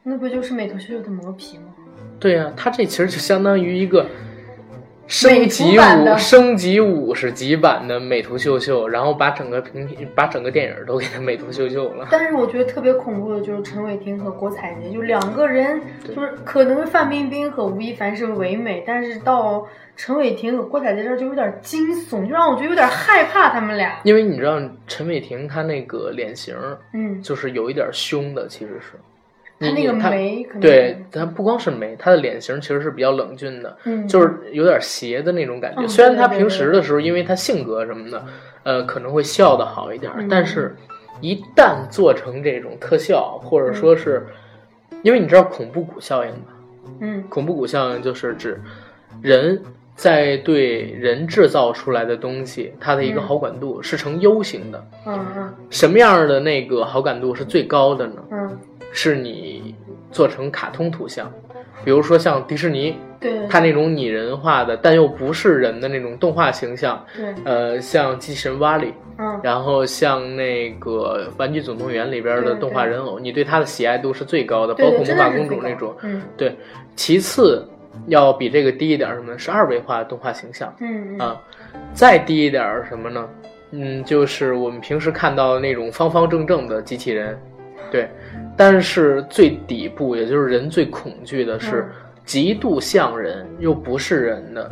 [0.03, 1.65] 那不就是美图秀秀的磨皮吗？
[2.19, 4.07] 对呀，它这其实就相当于一个
[5.11, 12.07] 升级五升级五十级版的美图秀秀，然后把整个平把整个电影都给它美图秀秀了。
[12.13, 23.99] 但是我觉得特别恐怖的就是陈伟霆和郭采洁，就两个人，就是可能范冰冰和吴亦凡是唯美，但是到陈伟霆和郭采洁这儿就有点惊悚，就让我觉得有点害怕他们俩。
[24.05, 26.55] 因为你知道陈伟霆他那个脸型，
[26.95, 28.93] 嗯，就是有一点凶的，其实是。
[29.61, 35.87] 他那个眉，对他不光是眉，他的脸型其实是比较冷峻的，嗯，就是有点邪的那种感觉。
[35.87, 38.25] 虽然他平时的时候，因为他性格什么的，
[38.63, 40.75] 呃，可能会笑的好一点，但是，
[41.21, 44.27] 一旦做成这种特效，或者说是，
[45.03, 46.57] 因为你知道恐怖谷效应吧？
[47.01, 48.59] 嗯，恐怖谷效应就是指
[49.21, 49.63] 人
[49.95, 54.83] 在对人制造出来的东西，它的一个好感度是呈 U 型的。
[55.07, 58.23] 嗯嗯，什么样的那个好感度是最高的呢？
[58.31, 58.59] 嗯。
[58.93, 59.75] 是你
[60.11, 61.33] 做成卡通图像，
[61.85, 76.55] 比如说像迪士尼，对，它那种拟人化的，但又不是人的那种动画形象，对，呃，像机器人瓦力，嗯，然后像那个《玩具总动员》里边的动画人偶，你对它的喜爱度是最高的，包括魔法公主那种，嗯，对。
[76.97, 77.67] 其次，
[78.09, 79.39] 要比这个低一点什么？
[79.39, 81.41] 是二维化动画形象，嗯啊，
[81.95, 83.27] 再低一点什么呢？
[83.71, 87.41] 嗯，就是我们平时看到那种方方正正的机器人，
[87.91, 88.09] 对。
[88.57, 91.89] 但是最底部，也就是人最恐惧的是
[92.25, 94.71] 极度像人又不是人的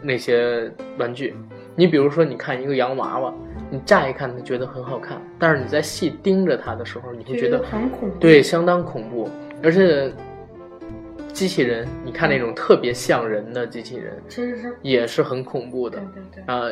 [0.00, 1.34] 那些玩具。
[1.74, 3.34] 你比如说，你看一个洋娃娃，
[3.68, 9.28] 你乍一看它觉得很好看，但是你在细盯着它的时候，你会觉得很恐怖，对，相当恐怖。
[9.60, 10.12] 而且
[11.32, 15.98] 机器人，你看那种特别像人的机器人，其实是也是很恐怖的。
[15.98, 16.54] 对对对。
[16.54, 16.70] 啊，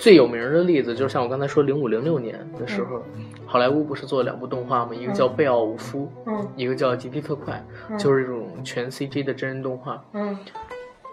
[0.00, 3.02] 最有名的例子就是像我刚才说，零五零六年的时候。
[3.50, 4.90] 好莱坞不是做了两部动画吗？
[4.94, 7.64] 一个叫《贝奥武夫》，嗯，一个叫《极地特快》，
[7.98, 10.04] 就是这种全 CG 的真人动画。
[10.12, 10.36] 嗯，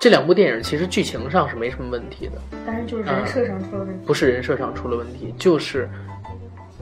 [0.01, 2.33] 这两部电影其实剧情上是没什么问题的，
[2.65, 4.05] 但是就是人设上出了问题。
[4.05, 5.87] 不是人设上出了问题，就是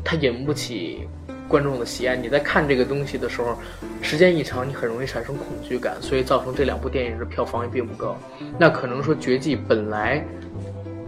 [0.04, 1.08] 它引不起
[1.48, 2.16] 观众的喜爱。
[2.16, 3.56] 你在看这个东西的时候，
[4.02, 8.18] 时间一长，你很容易产生恐惧感，所以造成这两部电影的票房也并不高。
[8.58, 10.26] 那可能说《绝技》本来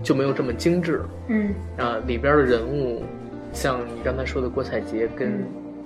[0.06, 3.04] 就没有这么精致，嗯，啊，里边的人物。
[3.52, 5.44] 像你刚才说的郭采洁跟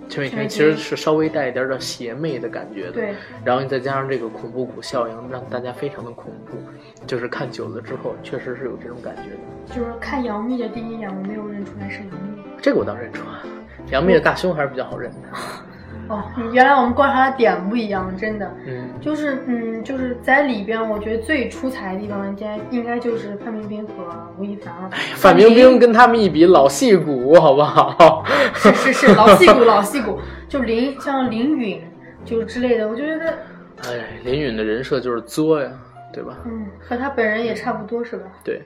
[0.10, 2.92] 陈伟霆，其实是稍微带一点点邪魅的感觉的。
[2.92, 3.14] 对。
[3.46, 6.58] 然后你再加上这个恐怖谷效应，让大家非常的恐怖。
[7.06, 9.76] 就是看久了之后，确实是有这种感觉的。
[9.76, 12.44] 就是看杨幂的第一眼，我没有认出来是杨幂。
[12.62, 13.46] 这个我倒认出来了，
[13.92, 15.18] 杨幂的大胸还是比较好认的。
[16.10, 23.94] 哦，原来我们观察的点不一样，真的，嗯，就是嗯，就是在里边，我觉得最出彩的地方，应该应该就是范冰冰和
[24.38, 24.90] 吴亦凡了。
[25.16, 28.26] 范冰冰跟他们一比，老戏骨，好不好？
[28.56, 30.20] 是是是，老戏骨，老戏骨。
[30.50, 31.80] 就林像林允，
[32.26, 33.38] 就是之类的，我就觉得，
[33.84, 35.70] 哎，林允的人设就是作呀，
[36.12, 36.36] 对吧？
[36.46, 38.24] 嗯，和他本人也差不多，是吧？
[38.44, 38.64] 对，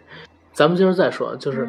[0.53, 1.67] 咱们今儿再说，就是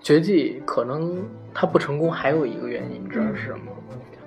[0.00, 1.20] 绝技可能
[1.52, 3.72] 他不成功，还有一个原因，你知道是什么？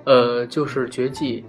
[0.08, 1.44] 呃，就是绝技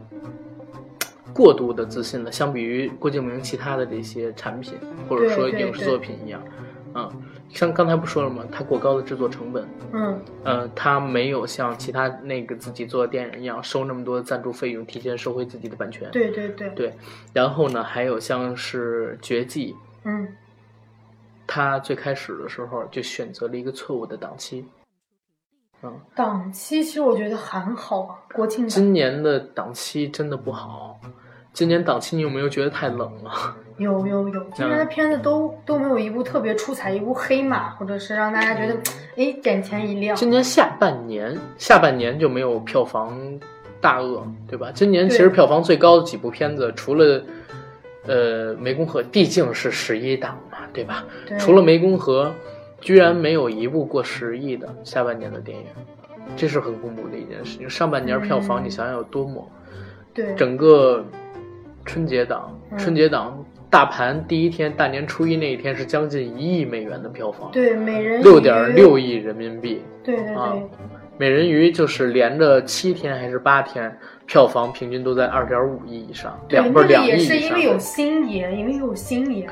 [1.34, 4.74] 过度的自信了，相比于郭敬明其他的这些产品
[5.07, 6.43] 或者说影视作品一样，
[6.91, 7.10] 啊，
[7.47, 8.43] 像刚才不说了吗？
[8.51, 16.93] 他过高的制作成本，嗯，呃，他没有像其他那个自己做的电影一样收那么多赞助费用，提前收回自己的版权，对对对对。
[17.32, 20.28] 然后呢，还有像是绝技，嗯，
[21.47, 24.66] 他最开始的时候就选择了一个错误的档期。
[25.82, 30.99] 嗯，档期其实我觉得还好啊，国庆今年的档期真的不好。
[31.53, 33.32] 今年档期你有没有觉得太冷了？
[33.80, 38.77] 有有有，今年的片子都都没有一部特别出彩，一部黑马，或者是让大家觉得
[39.15, 40.15] 哎眼前一亮。
[40.17, 43.17] 今年下半年下半年就没有票房
[43.80, 44.69] 大鳄，对吧？
[44.73, 47.23] 今年其实票房最高的几部片子，除了
[48.05, 51.05] 呃湄公河，毕竟是十一档嘛，对吧？
[51.39, 52.30] 除了湄公河。
[52.82, 55.65] 居然没有一部过十亿的下半年的电影，
[56.36, 57.69] 这是很恐怖的一件事情。
[57.69, 59.47] 上半年票房，嗯你想想有多么，
[60.13, 61.05] 对，整个
[61.86, 69.82] 春节档，嗯春节档大盘第一天，大年初一那一天是将近一亿美元的票房，对每人六点六，亿人民币。
[70.03, 70.61] 对对啊对，
[71.20, 73.93] 美人鱼就是连着七天还是八天，
[74.26, 77.38] 票房平均都在二点五亿以上，对，两不是那个也两亿以上。
[77.38, 79.49] 是因为有星爷，因为有星爷，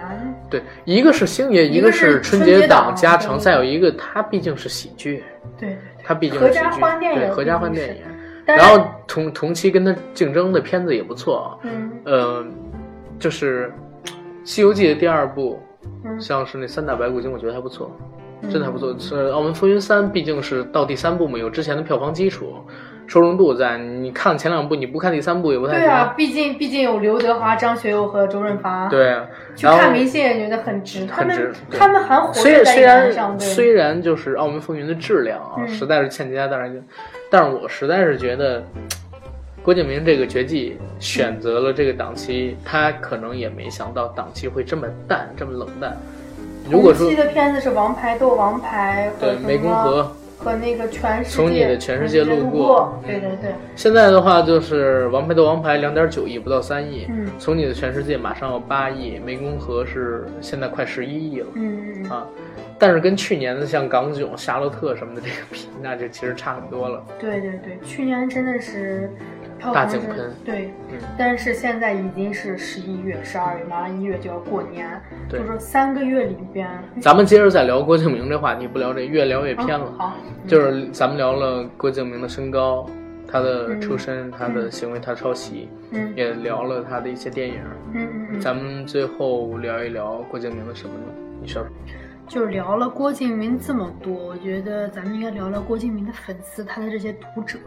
[0.49, 5.21] 对，一个是星爷，一个是是春节节档加成，再有一个它毕竟是喜剧，
[5.59, 8.03] 对对它毕竟是喜剧，欢电影对合家欢电影。
[8.45, 12.45] 然后同同期跟它竞争的片子也不错啊，嗯呃，
[13.19, 13.69] 就是
[14.45, 15.59] 《西游记》的第二部，
[16.05, 18.05] 嗯，像是那三打白骨精，我觉得还不错，嗯
[18.43, 18.95] 真的还不错。
[18.99, 22.55] 是《澳门风云三》，毕竟是到第三部嘛，有之前的票房基础，
[23.07, 23.77] 收容度在。
[23.77, 25.81] 你看前两部，你不看第三部也不太行。
[25.81, 29.17] 对啊，毕竟毕竟有刘德华、张学友和周润发，，对
[29.55, 36.83] 去看明星也觉得很值，他很值们他们还活虽跃在虽然上，对，虽然就是《澳门风云》的质量啊，嗯实在是欠佳，但是
[37.29, 38.63] 但是我实在是觉得。
[39.63, 45.97] 郭敬明这个绝技选择了这个档期，他可能也没想到档期会这么淡，这么冷淡。
[46.69, 57.07] 如果说同期的片子是《王牌斗王牌》和对湄公河，和那个全世界从你的全世界路路过对对对，现在的话就是《王牌斗王牌》两点九亿，不到三亿。
[57.09, 62.25] 嗯从你的全世界马上要八亿，湄公河是现在快十一亿了嗯嗯嗯，啊。
[62.79, 67.03] 但是跟去年的像港囧、夏洛特什么的这个比，那就其实差很多了。
[67.19, 69.11] 对对对，去年真的是
[69.57, 74.87] 票房是大井喷对，嗯但是现在已经是十一月、十二月，马上一月就要过年，
[75.29, 76.69] 就说三个月里边，
[77.01, 79.87] 咱们接着再聊郭敬明这话题，不聊这越聊越偏了。
[79.91, 80.13] 嗯好，
[80.47, 82.89] 就是咱们聊了郭敬明的身高、
[83.27, 87.59] 他的出身、他的行为、他抄袭，嗯也聊了他的一些电影。
[87.93, 91.13] 嗯嗯嗯，咱们最后聊一聊郭敬明的什么呢？
[91.41, 91.69] 你说说。
[92.27, 97.57] 就是聊了郭敬明这么多，我觉得咱们应该聊聊郭敬明的粉丝，他的这些读者。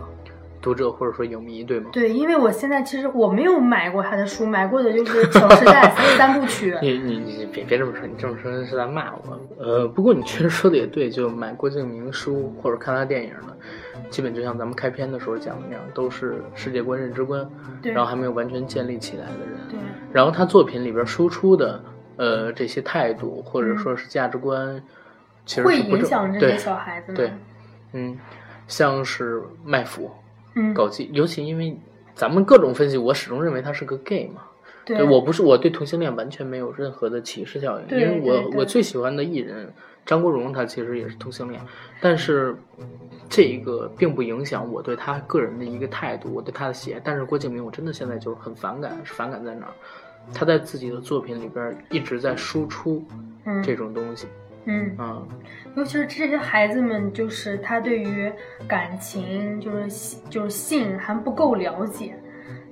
[0.60, 1.90] 读者或者说影迷，对吗？
[1.92, 6.76] 对，因为我现在其实我没有买过他的书，买过的就是《小时代》 三部曲。
[6.82, 9.40] 你你你别别这么说，你这么说是在骂我。
[9.58, 13.56] 呃，不过你确实说的也对，就买郭敬明书或者看他电影的，
[14.10, 17.48] 基本就像咱们开篇的时候讲的那样，都是世界观、认知观，
[17.80, 19.58] 对然后还没有完全建立起来的人。
[19.70, 19.78] 对，
[20.12, 21.82] 然后他作品里边输出的
[22.16, 24.82] 呃这些态度或者说是价值观，
[25.46, 27.16] 其实会影响这对些小孩子们。
[27.16, 27.32] 对，
[27.92, 28.18] 嗯，
[28.66, 30.10] 像是卖腐、
[30.54, 31.76] 嗯，搞基，尤其因为
[32.14, 34.42] 咱们各种分析，我始终认为他是个 gay 嘛。
[34.84, 39.72] 对对我不是我对同性恋完全没有任何的歧视效应，因为我我最喜欢的艺人
[40.06, 41.60] 张国荣，他其实也是同性恋，
[42.00, 42.56] 但是
[43.28, 47.00] 这个并不影响我对他个人的一个态度，我对他的喜爱。
[47.04, 49.72] 但是郭敬明，我真的现在就是很反感，是反感在哪儿？
[50.34, 53.04] 他在自己的作品里边一直在输出
[53.44, 54.39] 嗯这种东西嗯，
[54.96, 55.22] 啊、
[55.74, 58.32] 尤其是这些孩子们，就是他对于
[58.68, 62.14] 感情，就是性就是性还不够了解，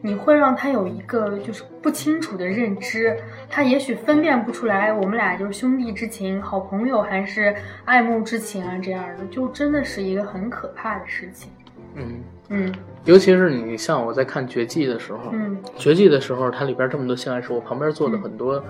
[0.00, 3.16] 你会让他有一个就是不清楚的认知，
[3.48, 11.50] 他也许分辨不出来我们俩就是兄弟之情、好朋友还是爱慕之情啊这样的，就真的是一个很可怕的事情。
[11.94, 12.74] 嗯，嗯。
[13.04, 18.62] 尤其是你像我在看《绝技》的时候，嗯绝技的时候，它里边这么多性爱事，我旁边坐的很多，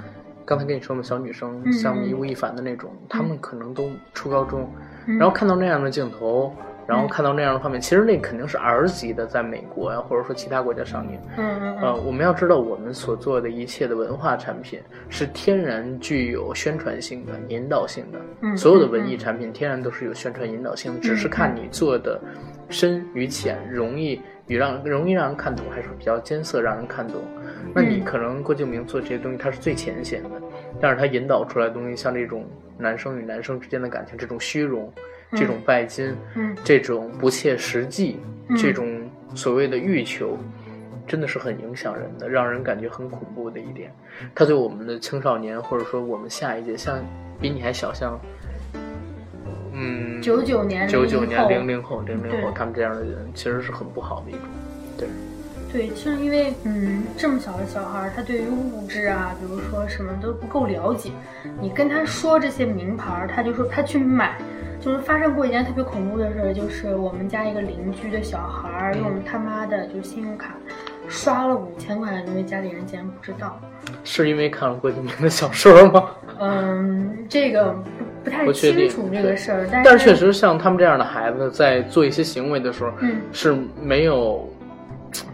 [0.49, 4.67] 刚才跟你说嘛，小女生，嗯像迷吴亦凡的那种，她们可能都初高中，
[5.05, 6.51] 嗯，然后看到那样的镜头，
[6.87, 11.21] 然后看到那样的画面，其实那肯定是 R 级的，在美国呀，或者说其他国家上映。
[11.37, 14.81] 嗯嗯呃，嗯我们要知道，我们所做的一切的文化产品
[15.11, 18.19] 是天然具有宣传性的、引导性的。
[18.41, 22.19] 嗯所有的文艺产品天然都是有宣传引导性的，只是看你做的
[22.71, 24.19] 深与浅，容易
[24.49, 27.21] 与让容易让人看懂，还是比较艰涩让人看懂。
[27.75, 30.31] 那你嗯可能郭敬明做这些东西，他是最浅显的，
[30.81, 32.45] 但是他引导出来的东西，像这种
[32.77, 34.93] 男生与男生之间的感情，这种虚荣，
[35.33, 38.19] 这种拜金，嗯这种不切实际，
[38.49, 40.39] 嗯这种所谓的欲求，
[41.07, 43.95] 真的是很影响人的，让人感觉很恐怖的一点。
[44.35, 46.99] 他对我们的青少年，或者说我们下一届，像
[47.39, 48.19] 比你还小，像
[49.79, 54.43] 嗯，九九年九九年、零零零后、零零后，他们这样的人，其实是很不好的一种。
[54.99, 55.09] 对，
[55.73, 61.11] 对，其实因为嗯，这么小的小孩，他对于物质啊，比如说什么都不够了解。
[61.61, 64.37] 你跟他说这些名牌，他就说他去买。
[64.81, 70.55] 就是发生过一件特别恐怖的事儿，就是我们家一个邻居的小孩用他妈的就信用卡
[71.09, 73.61] 刷了五千块的东西，家里人竟然不知道。
[74.05, 76.11] 是因为看了郭敬明的小说吗？
[76.39, 77.75] 嗯，这个
[78.45, 83.21] 不确定清楚这个事儿，但但是确实，像他们这样的孩子在做一些行为的时候，嗯。
[83.33, 84.49] 是没有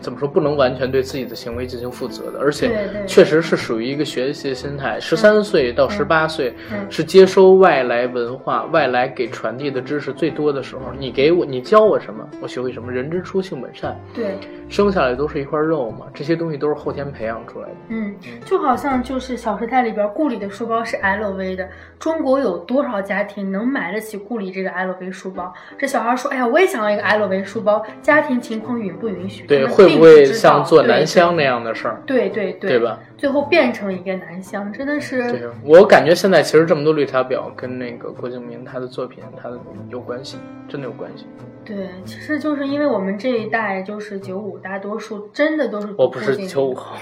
[0.01, 4.99] 怎么说不能完全对自己的行为进行负责的，而且确实是属于一个学习的心态。
[5.01, 10.83] 十三岁到十八岁嗯是接收外来文化、外来给传递的知识最多的时候。
[10.99, 12.93] 你给我，你教我什么，我学会什么。
[12.95, 17.75] 人之初，性本善，对，生下来都是一块肉嘛，这些东西都是后天培养出来的。
[17.89, 18.15] 嗯，
[18.45, 21.69] 就好像就是《小时代》里边顾里的书包是 LV 的，
[21.99, 25.53] 中国有多少家庭能买得起顾里这个 LV 书包？
[25.77, 32.03] 这小孩说：“哎呀，我也想要一个 LV 书包，家庭情况允不允许？”对，会不会像做对南湘那样的事儿？
[32.07, 32.99] 对对对对吧？
[33.17, 39.59] 最后变成一个男香，真的是对，我感觉现在其实这么多绿茶婊跟那个郭敬明他的作品，他的
[39.91, 40.39] 有关系，
[40.69, 41.27] 真的有关系。
[41.65, 46.97] 对，其实就是因为我们这一代就是九五，大多数真的都是我不是九五后，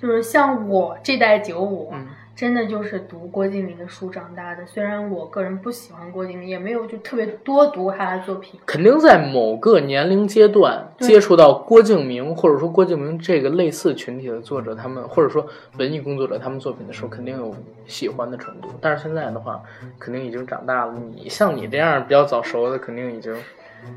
[0.00, 2.06] 就是像我这代九五、嗯
[2.36, 4.66] 真的就是读郭敬明的书长大的。
[4.66, 8.60] 虽然我个人不喜欢郭敬明，也没有就特别多读他的作品。
[8.66, 15.46] 肯定在某个年龄阶段接触到郭敬明，或者说郭敬明这个类似群体的作者，他们或者说
[15.78, 17.54] 文艺工作者他们作品的时候，肯定有
[17.86, 18.68] 喜欢的程度。
[18.82, 19.62] 但是现在的话，
[19.98, 20.94] 肯定已经长大了。
[21.14, 23.34] 你像你这样比较早熟的，肯定已经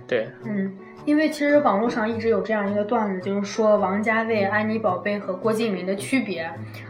[0.07, 0.73] 对嗯，
[1.05, 6.49] 因为其实网络上一直有这样一个段子，就是说王家卫、安妮宝贝和郭敬明的区别。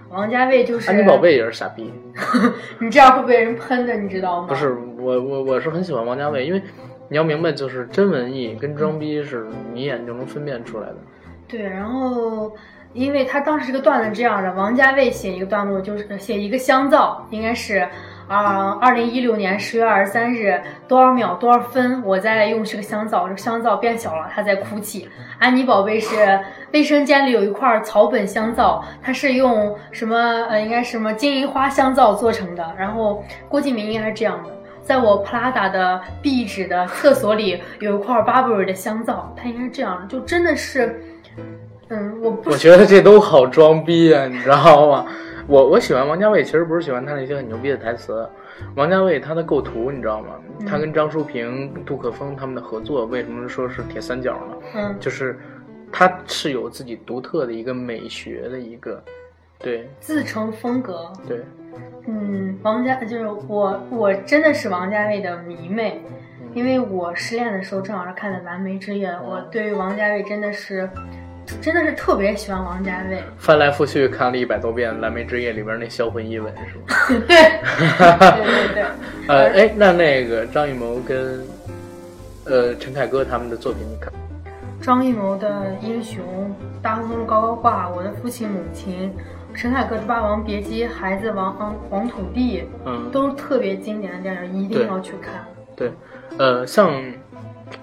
[0.10, 1.94] 王家卫就是安妮宝贝也是傻逼。
[2.80, 4.48] 你这样会被人喷的，你知道吗？
[4.48, 6.62] 不是我我我是很喜欢王家卫，因为
[7.08, 10.96] 你要明白，就是真文艺跟装逼是你一眼就能分辨出来的。
[11.48, 12.54] 对，然后
[12.94, 17.88] 因为他当时这个段子是这样的，王家卫写一个段落，就是写一个香皂，应该是
[18.30, 25.10] 啊，二零一六年十月二十三日多少秒多少分，我在用这个香皂，这个香皂变小了，它在哭泣。
[25.40, 26.40] 安妮宝贝是
[26.72, 30.16] 卫生间里有一块草本香皂，它是用什么
[30.48, 32.64] 呃，应该是什么金银花香皂做成的。
[32.78, 34.52] 然后郭敬明应该是这样的。
[34.84, 41.02] 在我 Prada 的壁纸的厕所里有一块 Burberry 的香皂，它应该是这样的，就真的是，
[41.90, 45.06] 嗯，我不我觉得这都好装逼啊，你知道吗？
[45.50, 48.30] 我我喜欢王家卫，其实不是喜欢他那些很牛逼的台词，
[48.76, 50.36] 王家卫他的构图，你知道吗？
[50.68, 54.58] 他跟张淑平、杜可风他们的合作，为什么说是铁三角呢？
[54.76, 55.40] 嗯，就是
[55.92, 59.04] 他是有自己独特的一个美学的一个，
[59.58, 59.90] 对。
[60.00, 61.12] 自成风格。
[61.28, 61.42] 对，
[62.06, 66.00] 嗯，王家就是我，我真的是王家卫的迷妹，
[66.54, 70.88] 因为我失恋的时候正好是看的《蓝莓之夜》，我对于王家卫真的是，
[71.62, 73.24] 真的是特别喜欢王家卫。
[73.38, 77.22] 翻来覆去看了一百多遍《蓝莓之夜》里边那销魂一吻，是吗？
[77.28, 77.36] 对，
[78.38, 78.84] 对对对，
[79.28, 81.46] 呃，哎，那那个张艺谋跟
[82.46, 84.12] 呃陈凯歌他们的作品，你看？
[84.82, 85.50] 张艺谋的
[85.86, 86.24] 《英雄》，
[86.82, 89.14] 大红灯笼高高挂，我的父亲母亲，
[89.54, 95.46] 陈凯歌的《霸王别姬》，孩子王嗯黄土地，嗯，都是特别经典的电影，一定要去看。
[95.76, 95.92] 对，
[96.38, 96.92] 呃，像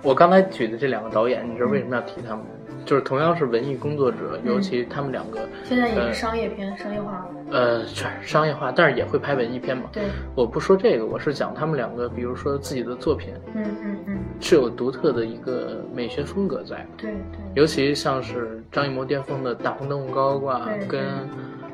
[0.02, 2.46] 我刚才举的这两个导演，你知道为什么要提他们吗？
[2.86, 7.26] 就是同样是文艺工作者，尤其他们两个，现在也呃是商业片，商业化了。
[7.50, 9.84] 呃，全是商业化，但是也会拍文艺片嘛。
[9.92, 17.40] 对，我不说这个，我是讲他们两个，比如说自己的作品嗯嗯嗯，是有独特的一个美学风格在的，对对。
[17.54, 21.02] 尤其像是张艺谋巅峰的《大红灯笼高高挂对》跟《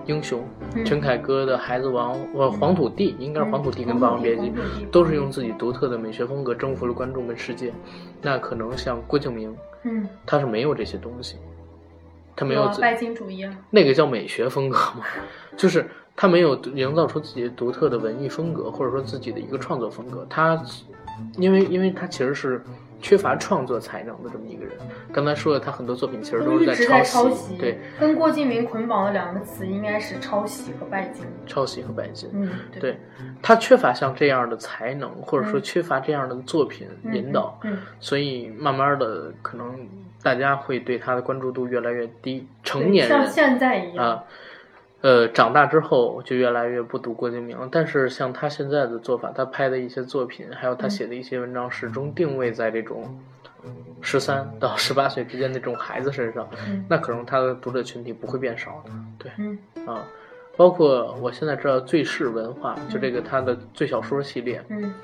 [0.07, 0.41] 英雄》，
[0.75, 4.53] 嗯陈凯歌的《孩子王》呃《黄土地》，应该是《黄土地》跟《嗯霸王别姬
[4.91, 7.73] 都是用自己独特的美学风格征服了观众跟世界。
[8.21, 11.37] 那可能像郭敬明，嗯，他是没有这些东西，
[12.37, 13.57] 他没有自拜金主义啊。
[13.71, 15.05] 那个叫美学风格吗，
[15.57, 15.87] 就是
[16.17, 20.27] 他没有营造出自己独特的文艺风格，或者说自己的一个创作风格。
[20.29, 20.63] 他，
[21.37, 22.63] 因为因为他其实是
[23.03, 24.73] 缺乏创作才能的这么一个人。
[25.13, 31.27] 刚才说的，他很多作品其实都是在抄袭，对，跟郭敬明捆绑的两个词应该是抄袭和拜金。
[31.47, 32.31] 抄袭和拜金。
[32.33, 32.49] 嗯，
[32.81, 32.97] 对
[33.43, 39.77] 他缺乏像这样的才能，或者说嗯缺乏这样的作品嗯引导，嗯，所以慢慢的可能
[40.23, 42.47] 大家会对他的关注度越来越低。
[42.63, 44.07] 成年人像现在一样。
[44.07, 44.25] 啊，呃，
[45.33, 47.69] 长大之后就越来越不读郭敬明了。
[47.71, 53.19] 但是像他现在的做法，他拍的一些作品，还有他写的一些文章，始终定位在这种
[54.01, 58.91] 十三到十八岁之间的这种孩子身上，嗯那可能他的读者群体不会变少的。
[59.19, 60.05] 对嗯啊，
[60.57, 64.95] 包括我现在知道最是文化，就这个他的最小说系列，嗯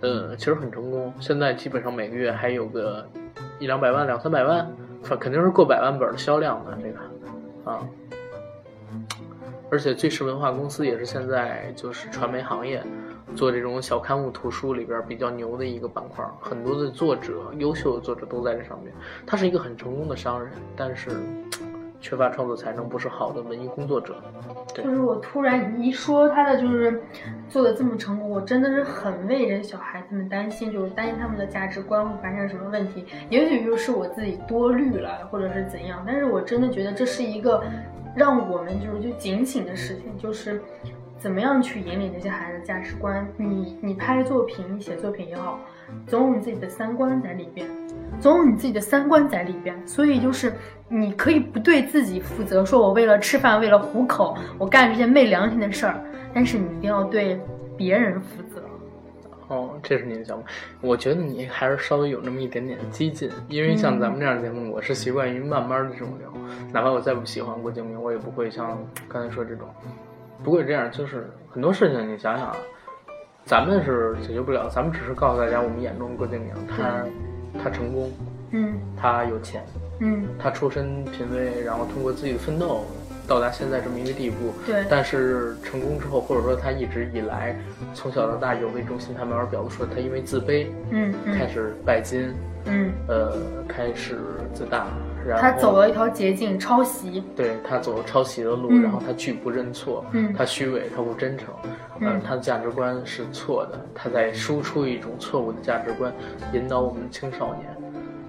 [0.00, 1.12] 呃，其实很成功。
[1.20, 3.06] 现在基本上每个月还有个
[3.58, 4.66] 一两百万、两三百万，
[5.02, 7.86] 反肯定是过百万本的销量的这个啊。
[9.70, 12.82] 而且最是文化公司也是现在就是传媒行业
[13.34, 18.92] 做这种小刊物图书里边比较牛的一个板块，很多的作者、优秀的作者都在这上面。
[19.26, 21.10] 他是一个很成功的商人，但是
[22.00, 24.16] 缺乏创作才能，不是好的文艺工作者。
[24.74, 27.02] 就是我突然一说他的就是
[27.48, 33.04] 做的这么成功，我真的是很为这小孩子们担心，就是担心他们的价值观会发生什么问题。
[33.28, 37.64] 也许就是我自己多虑了，或者是怎样，但是我真的觉得这是一个
[38.18, 40.60] 让我们就是就警醒的事情，就是
[41.18, 43.26] 怎么样去引领这些孩子的价值观。
[43.36, 45.60] 你你拍作品，你写作品也好，
[46.06, 47.66] 总有你自己的三观在里边。
[48.20, 50.52] 总有你自己的三观在里边，所以就是
[50.88, 56.02] 你可以不对自己负责，说我为了吃饭，为了糊口，我干这些昧良心的事儿，
[56.34, 57.38] 但是你一定要对
[57.76, 58.62] 别人负责。
[59.48, 60.44] 哦，这是你的想法。
[60.80, 66.32] 我觉得你还是稍微有那么一点点激进，因为像咱们这样的节目，我是习惯于慢慢的这种聊，
[66.72, 68.78] 哪怕我再不喜欢郭敬明，我也不会像
[69.08, 69.68] 刚才说这种。
[70.42, 72.56] 不过这样，就是很多事情，你想想啊，
[73.44, 77.04] 咱们是解决不了，咱们只是告诉大家，我们眼中的郭敬明，他。
[77.64, 78.12] 他成功，
[78.50, 79.64] 嗯，他有钱，
[80.00, 82.84] 嗯，他出身贫微，然后通过自己的奋斗，
[83.26, 84.52] 到达现在这么一个地步。
[84.66, 84.84] 对。
[84.88, 87.58] 但是成功之后，或者说他一直以来
[87.94, 92.34] 从小到大有为中心，他慢慢表露出来他因为自卑，嗯，开始拜金，
[92.66, 93.32] 嗯，呃，
[93.66, 94.18] 开始
[94.52, 94.86] 自大，
[95.28, 97.22] 然后他走了一条捷径，抄袭。
[97.36, 101.54] 对他走了抄袭的路，然后他拒不认错，嗯，他虚伪，他不真诚。
[102.00, 106.12] 嗯，他的价值观是错的，他在输出一种错误的价值观，
[106.52, 107.66] 引导我们的青少年。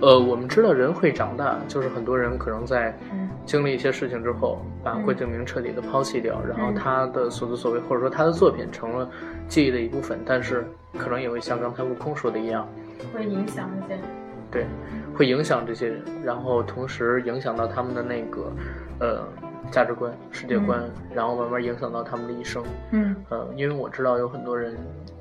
[0.01, 2.97] 呃，我们知道人会长大，就是很多人可能在
[3.45, 9.09] 经历一些事情之后，把郭敬明彻底的抛弃掉，然后他的所作所为或者说他的作品成了
[9.47, 10.65] 记忆的一部分，但是
[10.97, 12.65] 可能也会像刚才悟空说的一样，
[13.13, 13.99] 会影响一些。
[14.49, 14.65] 对，
[15.19, 18.51] 会影响这些人，然后同时影响到他们的那个，
[19.01, 19.27] 呃。
[19.71, 22.63] 价值观、世界观，然后慢慢影响到他们的一生。
[22.89, 24.75] 嗯，呃，因为我知道有很多人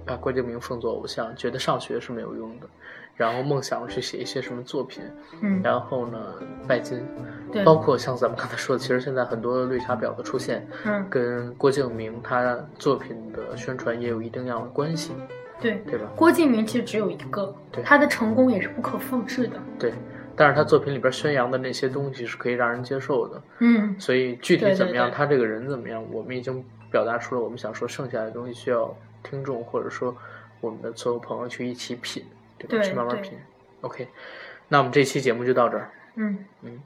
[0.06, 2.66] 把郭敬明奉作偶像，觉得上学是没有用的，
[3.14, 5.02] 然后梦想去写一些什么作品。
[5.42, 6.18] 嗯，然后呢，
[6.66, 7.06] 拜金。
[7.52, 15.12] 对，包括像咱们刚才说的，其实现在很多绿茶婊的出现，嗯，跟郭敬明他作品的宣传也有一定样的关系。
[15.60, 16.10] 对，对吧？
[16.16, 19.60] 郭敬明其实只有一个，对，他的成功也是不可复制的。
[19.78, 19.92] 对。
[20.40, 30.16] 但是他作品里边宣扬的那些东西是可以让人接受的，嗯，所以具体怎么样，他这个人怎么样，我们已经表达出了我们想说，剩下的东西需要听众或者说
[30.60, 32.24] 我们的所有朋友去一起品，
[32.56, 32.84] 对吧？
[32.84, 33.32] 去慢慢品。
[33.80, 34.06] OK，
[34.68, 35.90] 那我们这期节目就到这儿。
[36.14, 36.80] 嗯嗯。